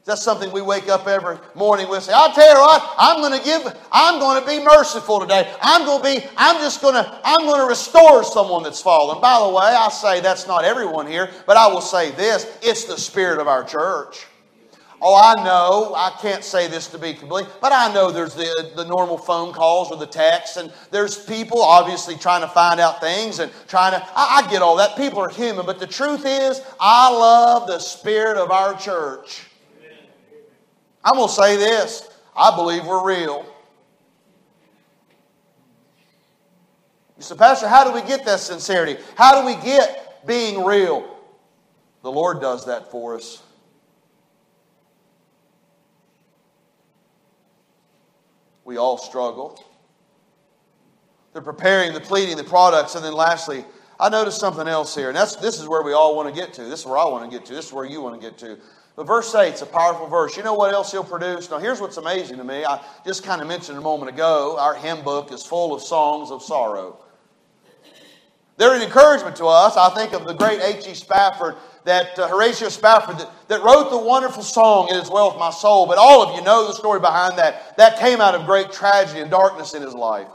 [0.05, 2.03] That's something we wake up every morning with.
[2.03, 5.49] Say, I'll tell you what, I'm going to give, I'm going to be merciful today.
[5.61, 9.21] I'm going to be, I'm just going to, I'm going to restore someone that's fallen.
[9.21, 12.83] By the way, I say that's not everyone here, but I will say this it's
[12.83, 14.25] the spirit of our church.
[15.05, 18.71] Oh, I know, I can't say this to be complete, but I know there's the,
[18.75, 23.01] the normal phone calls or the texts, and there's people obviously trying to find out
[23.01, 24.97] things and trying to, I, I get all that.
[24.97, 29.43] People are human, but the truth is, I love the spirit of our church.
[31.03, 33.45] I'm going to say this I believe we're real.
[37.17, 39.01] You say, Pastor, how do we get that sincerity?
[39.15, 41.09] How do we get being real?
[42.01, 43.41] The Lord does that for us.
[48.65, 49.63] We all struggle.
[51.33, 53.65] They're preparing, the pleading, the products, and then lastly,
[53.99, 56.53] I noticed something else here, and that's this is where we all want to get
[56.53, 56.63] to.
[56.63, 57.53] This is where I want to get to.
[57.53, 58.57] This is where you want to get to.
[58.95, 60.37] But verse 8 is a powerful verse.
[60.37, 61.49] You know what else he'll produce?
[61.49, 62.63] Now, here's what's amazing to me.
[62.63, 66.29] I just kind of mentioned a moment ago our hymn book is full of songs
[66.29, 66.99] of sorrow.
[68.57, 69.77] They're an encouragement to us.
[69.77, 70.93] I think of the great H.G.
[70.93, 75.39] Spafford, that uh, Horatio Spafford, that, that wrote the wonderful song, It Is Well With
[75.39, 75.87] My Soul.
[75.87, 77.75] But all of you know the story behind that.
[77.77, 80.27] That came out of great tragedy and darkness in his life.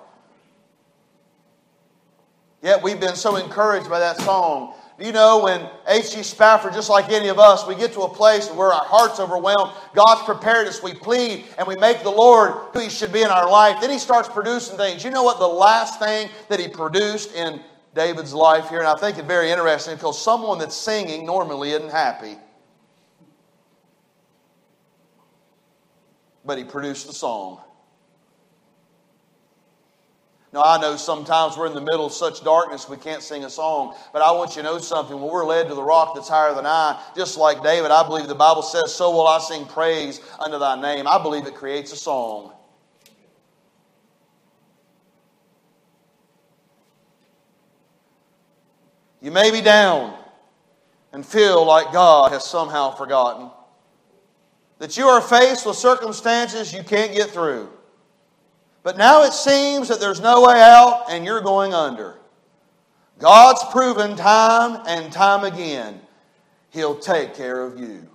[2.60, 6.24] Yet we've been so encouraged by that song you know when H.G.
[6.24, 9.72] Spafford, just like any of us, we get to a place where our heart's overwhelmed,
[9.94, 13.28] God's prepared us, we plead, and we make the Lord who He should be in
[13.28, 13.80] our life.
[13.80, 15.04] Then He starts producing things.
[15.04, 17.62] You know what the last thing that He produced in
[17.94, 18.80] David's life here?
[18.80, 22.36] And I think it's very interesting because someone that's singing normally isn't happy.
[26.44, 27.60] But He produced the song.
[30.52, 33.50] Now, I know sometimes we're in the middle of such darkness we can't sing a
[33.50, 35.20] song, but I want you to know something.
[35.20, 38.28] When we're led to the rock that's higher than I, just like David, I believe
[38.28, 41.06] the Bible says, So will I sing praise unto thy name.
[41.06, 42.54] I believe it creates a song.
[49.20, 50.16] You may be down
[51.12, 53.50] and feel like God has somehow forgotten.
[54.78, 57.68] That you are faced with circumstances you can't get through.
[58.82, 62.16] But now it seems that there's no way out and you're going under.
[63.18, 66.00] God's proven time and time again,
[66.70, 68.06] He'll take care of you.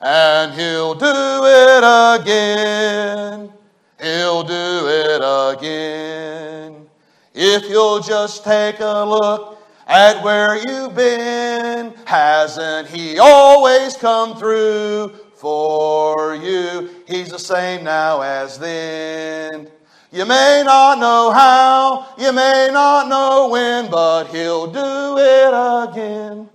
[0.00, 3.52] And He'll do it again.
[4.00, 6.86] He'll do it again.
[7.34, 15.17] If you'll just take a look at where you've been, hasn't He always come through?
[15.38, 16.90] For you.
[17.06, 19.70] He's the same now as then.
[20.10, 26.48] You may not know how, you may not know when, but He'll do it again.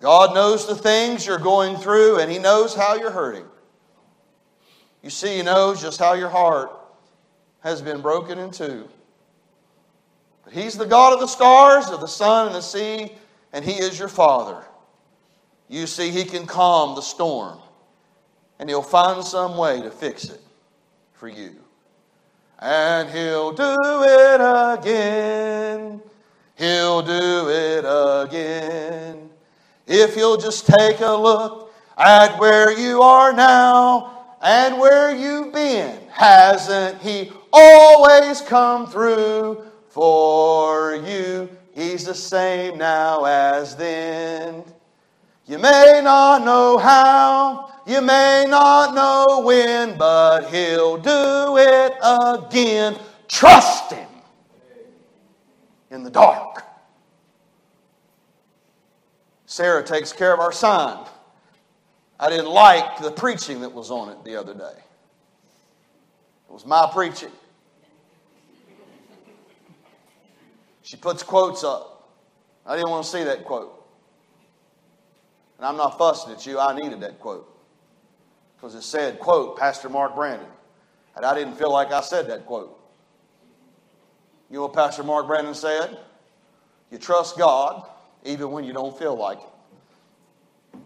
[0.00, 3.46] God knows the things you're going through, and He knows how you're hurting.
[5.02, 6.72] You see, He knows just how your heart
[7.60, 8.88] has been broken in two.
[10.44, 13.12] But He's the God of the stars, of the sun, and the sea,
[13.52, 14.64] and He is your Father.
[15.74, 17.58] You see, He can calm the storm,
[18.60, 20.40] and He'll find some way to fix it
[21.14, 21.56] for you.
[22.60, 26.00] And He'll do it again.
[26.54, 29.28] He'll do it again.
[29.88, 35.98] If you'll just take a look at where you are now and where you've been,
[36.08, 41.48] hasn't He always come through for you?
[41.72, 44.62] He's the same now as then.
[45.46, 52.96] You may not know how, you may not know when, but He'll do it again.
[53.28, 54.08] Trust Him
[55.90, 56.64] in the dark.
[59.44, 61.06] Sarah takes care of our sign.
[62.18, 64.78] I didn't like the preaching that was on it the other day.
[66.48, 67.30] It was my preaching.
[70.82, 72.10] She puts quotes up.
[72.66, 73.83] I didn't want to see that quote.
[75.58, 76.58] And I'm not fussing at you.
[76.58, 77.50] I needed that quote.
[78.56, 80.48] Because it said, quote, Pastor Mark Brandon.
[81.16, 82.80] And I didn't feel like I said that quote.
[84.50, 85.98] You know what Pastor Mark Brandon said?
[86.90, 87.88] You trust God
[88.24, 90.80] even when you don't feel like it.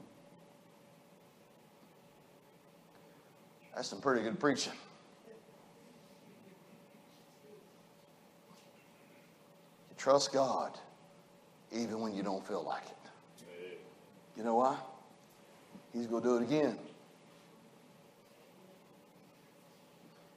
[3.75, 4.73] That's some pretty good preaching.
[9.91, 10.77] You trust God
[11.71, 12.98] even when you don't feel like it.
[14.39, 14.77] You know why?
[15.93, 16.79] He's going to do it again.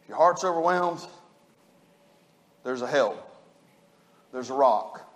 [0.01, 1.05] If your heart's overwhelmed,
[2.63, 3.23] there's a help,
[4.33, 5.07] there's a rock,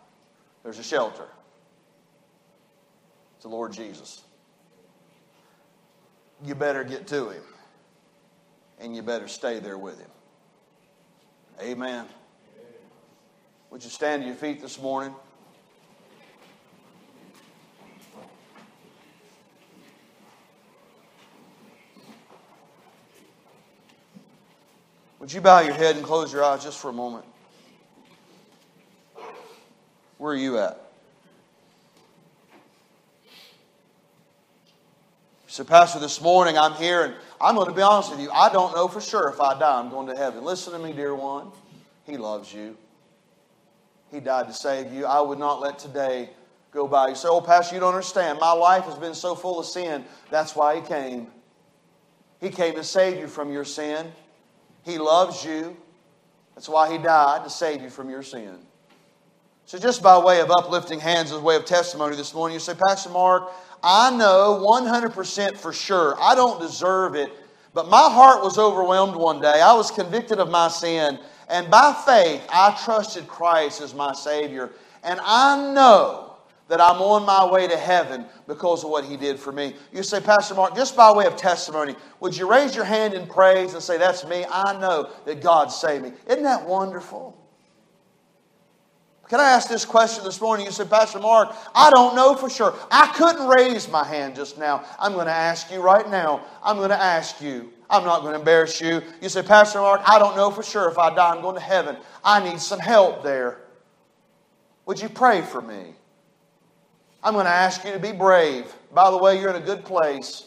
[0.63, 1.27] there's a shelter.
[3.35, 4.21] It's the Lord Jesus.
[6.43, 7.43] You better get to Him,
[8.79, 10.11] and you better stay there with Him.
[11.59, 12.05] Amen.
[13.71, 15.15] Would you stand to your feet this morning?
[25.25, 27.25] Would you bow your head and close your eyes just for a moment?
[30.19, 30.79] Where are you at?
[35.47, 38.29] So, Pastor, this morning I'm here and I'm going to be honest with you.
[38.29, 40.43] I don't know for sure if I die, I'm going to heaven.
[40.43, 41.47] Listen to me, dear one.
[42.03, 42.77] He loves you.
[44.11, 45.07] He died to save you.
[45.07, 46.29] I would not let today
[46.69, 47.07] go by.
[47.07, 48.37] You say, Oh, Pastor, you don't understand.
[48.39, 50.05] My life has been so full of sin.
[50.29, 51.25] That's why He came.
[52.39, 54.11] He came to save you from your sin.
[54.85, 55.75] He loves you.
[56.53, 58.59] That's why He died, to save you from your sin.
[59.65, 62.59] So, just by way of uplifting hands, as a way of testimony this morning, you
[62.59, 63.51] say, Pastor Mark,
[63.83, 67.31] I know 100% for sure I don't deserve it,
[67.73, 69.61] but my heart was overwhelmed one day.
[69.61, 71.19] I was convicted of my sin,
[71.49, 74.71] and by faith, I trusted Christ as my Savior.
[75.03, 76.24] And I know
[76.67, 79.75] that I'm on my way to heaven because of what he did for me.
[79.93, 83.27] You say, Pastor Mark, just by way of testimony, would you raise your hand in
[83.27, 84.45] praise and say, That's me?
[84.49, 86.13] I know that God saved me.
[86.27, 87.37] Isn't that wonderful?
[89.29, 90.67] Can I ask this question this morning?
[90.67, 92.75] You said, Pastor Mark, I don't know for sure.
[92.91, 94.83] I couldn't raise my hand just now.
[94.99, 96.45] I'm going to ask you right now.
[96.63, 97.71] I'm going to ask you.
[97.89, 99.01] I'm not going to embarrass you.
[99.21, 101.61] You say, Pastor Mark, I don't know for sure if I die, I'm going to
[101.61, 101.97] heaven.
[102.23, 103.61] I need some help there.
[104.85, 105.95] Would you pray for me?
[107.25, 108.71] I'm going to ask you to be brave.
[108.93, 110.43] By the way, you're in a good place.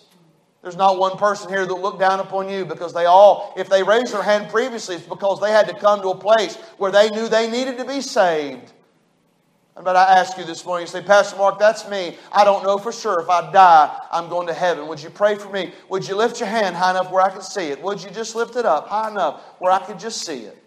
[0.62, 3.82] There's not one person here that look down upon you because they all, if they
[3.82, 7.10] raised their hand previously, it's because they had to come to a place where they
[7.10, 8.72] knew they needed to be saved.
[9.74, 12.16] But I ask you this morning, you say, Pastor Mark, that's me.
[12.32, 14.86] I don't know for sure if I die, I'm going to heaven.
[14.86, 15.72] Would you pray for me?
[15.88, 17.82] Would you lift your hand high enough where I can see it?
[17.82, 20.62] Would you just lift it up high enough where I could just see it?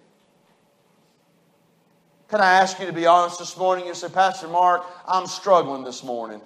[2.31, 3.85] Can I ask you to be honest this morning?
[3.85, 6.39] You say, Pastor Mark, I'm struggling this morning.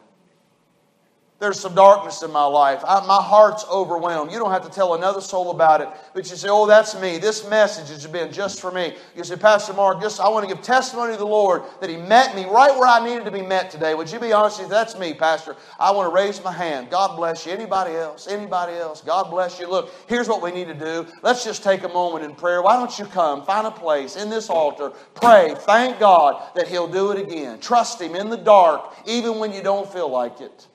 [1.38, 2.82] There's some darkness in my life.
[2.88, 4.32] I, my heart's overwhelmed.
[4.32, 7.18] You don't have to tell another soul about it, but you say, Oh, that's me.
[7.18, 8.96] This message has been just for me.
[9.18, 11.98] You say, Pastor Mark, just I want to give testimony to the Lord that He
[11.98, 13.96] met me right where I needed to be met today.
[13.96, 14.58] Would you be honest?
[14.58, 15.58] Say, that's me, Pastor.
[15.78, 16.90] I want to raise my hand.
[16.90, 17.52] God bless you.
[17.52, 18.30] Anybody else?
[18.30, 19.02] Anybody else?
[19.02, 19.68] God bless you.
[19.70, 21.06] Look, here's what we need to do.
[21.22, 22.62] Let's just take a moment in prayer.
[22.62, 26.88] Why don't you come, find a place in this altar, pray, thank God that He'll
[26.88, 27.60] do it again.
[27.60, 30.68] Trust Him in the dark, even when you don't feel like it.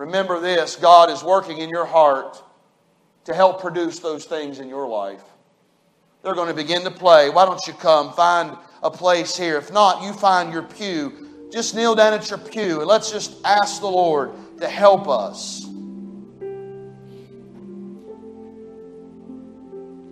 [0.00, 2.42] Remember this God is working in your heart
[3.26, 5.22] to help produce those things in your life.
[6.22, 7.28] They're going to begin to play.
[7.28, 9.58] Why don't you come find a place here?
[9.58, 11.48] If not, you find your pew.
[11.52, 15.66] Just kneel down at your pew and let's just ask the Lord to help us.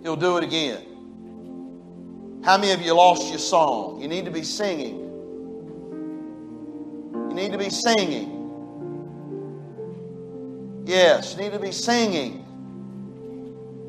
[0.03, 0.83] He'll do it again.
[2.45, 3.99] How many of you lost your song?
[3.99, 4.99] You need to be singing.
[7.11, 8.38] You need to be singing.
[10.89, 12.43] Yes, you need to be singing.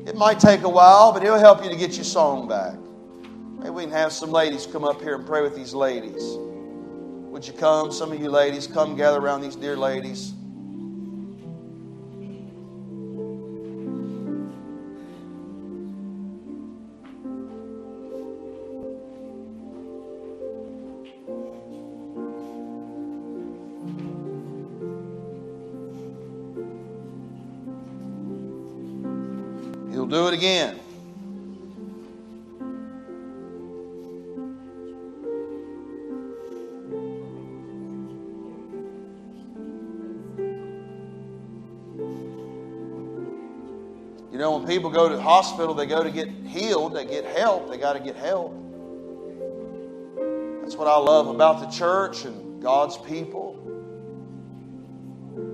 [0.05, 2.75] It might take a while, but He'll help you to get your song back.
[3.57, 6.21] Maybe we can have some ladies come up here and pray with these ladies.
[6.21, 7.91] Would you come?
[7.91, 10.33] Some of you ladies, come gather around these dear ladies.
[30.31, 30.79] It again.
[44.31, 47.25] You know, when people go to the hospital, they go to get healed, they get
[47.25, 48.53] help, they got to get help.
[50.61, 53.57] That's what I love about the church and God's people.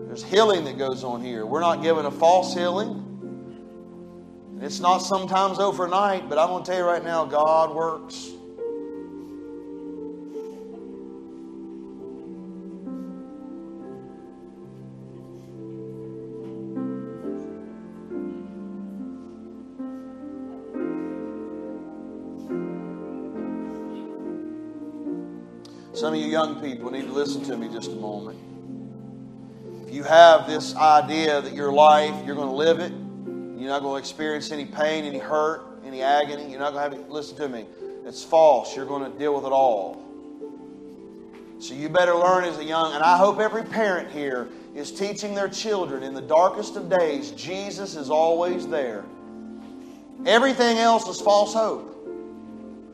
[0.07, 1.45] There's healing that goes on here.
[1.45, 3.06] We're not given a false healing.
[4.59, 8.31] It's not sometimes overnight, but I'm going to tell you right now, God works.
[25.93, 28.39] Some of you young people need to listen to me just a moment.
[29.85, 32.91] If you have this idea that your life, you're going to live it,
[33.67, 36.49] you're not going to experience any pain, any hurt, any agony.
[36.49, 37.65] You're not going to have, to listen to me,
[38.05, 38.73] it's false.
[38.73, 40.01] You're going to deal with it all.
[41.59, 45.35] So you better learn as a young, and I hope every parent here is teaching
[45.35, 49.03] their children in the darkest of days, Jesus is always there.
[50.25, 51.93] Everything else is false hope.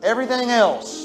[0.02, 1.04] Everything else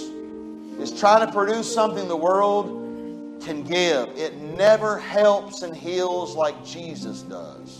[0.79, 4.17] is trying to produce something the world can give.
[4.17, 7.78] It never helps and heals like Jesus does.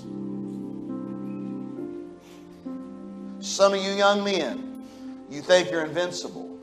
[3.41, 4.85] Some of you young men,
[5.29, 6.57] you think you're invincible.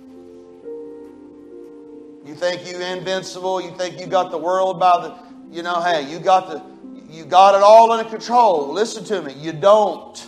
[2.25, 3.61] You think you're invincible.
[3.61, 6.63] You think you got the world by the, you know, hey, you got the,
[7.09, 8.73] you got it all under control.
[8.73, 9.33] Listen to me.
[9.35, 10.27] You don't.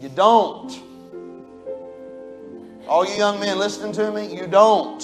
[0.00, 0.80] You don't.
[2.88, 5.02] All you young men listening to me, you don't.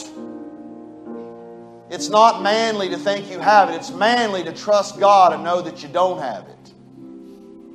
[1.91, 3.75] It's not manly to think you have it.
[3.75, 6.73] It's manly to trust God and know that you don't have it.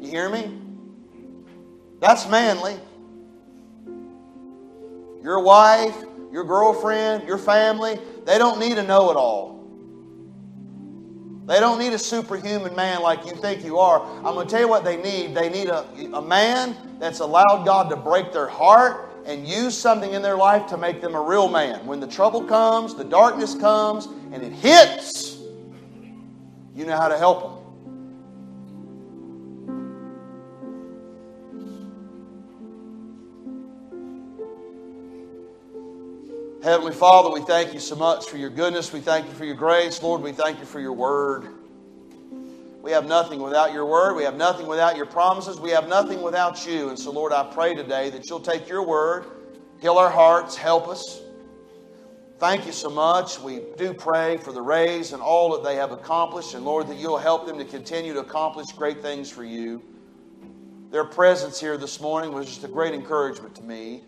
[0.01, 0.61] You hear me?
[2.01, 2.77] That's manly.
[5.23, 5.95] Your wife,
[6.31, 9.51] your girlfriend, your family, they don't need a know it all.
[11.45, 14.03] They don't need a superhuman man like you think you are.
[14.17, 15.35] I'm going to tell you what they need.
[15.35, 20.11] They need a, a man that's allowed God to break their heart and use something
[20.11, 21.85] in their life to make them a real man.
[21.85, 25.37] When the trouble comes, the darkness comes, and it hits,
[26.75, 27.61] you know how to help them.
[36.64, 38.93] Heavenly Father, we thank you so much for your goodness.
[38.93, 40.03] We thank you for your grace.
[40.03, 41.47] Lord, we thank you for your word.
[42.84, 44.14] We have nothing without your word.
[44.14, 45.59] We have nothing without your promises.
[45.59, 46.89] We have nothing without you.
[46.89, 49.26] And so, Lord, I pray today that you'll take your word,
[49.80, 51.20] heal our hearts, help us.
[52.38, 53.39] Thank you so much.
[53.39, 56.97] We do pray for the Rays and all that they have accomplished, and Lord, that
[56.97, 59.82] you'll help them to continue to accomplish great things for you.
[60.91, 64.03] Their presence here this morning was just a great encouragement to me.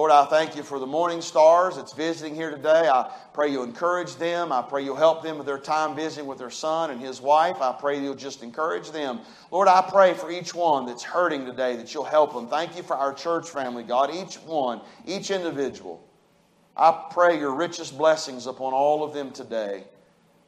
[0.00, 2.88] Lord, I thank you for the morning stars that's visiting here today.
[2.88, 4.50] I pray you'll encourage them.
[4.50, 7.60] I pray you'll help them with their time visiting with their son and his wife.
[7.60, 9.20] I pray you'll just encourage them.
[9.50, 12.48] Lord, I pray for each one that's hurting today that you'll help them.
[12.48, 16.02] Thank you for our church family, God, each one, each individual.
[16.78, 19.84] I pray your richest blessings upon all of them today.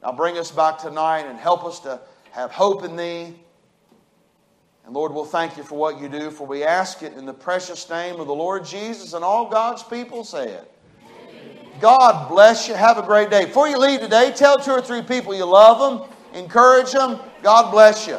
[0.03, 2.01] Now bring us back tonight and help us to
[2.31, 3.35] have hope in thee
[4.85, 7.33] and Lord, we'll thank you for what you do, for we ask it in the
[7.33, 10.71] precious name of the Lord Jesus, and all God's people say it.
[11.81, 12.75] God bless you.
[12.75, 13.47] Have a great day.
[13.47, 17.19] Before you leave today, tell two or three people you love them, encourage them.
[17.43, 18.19] God bless you.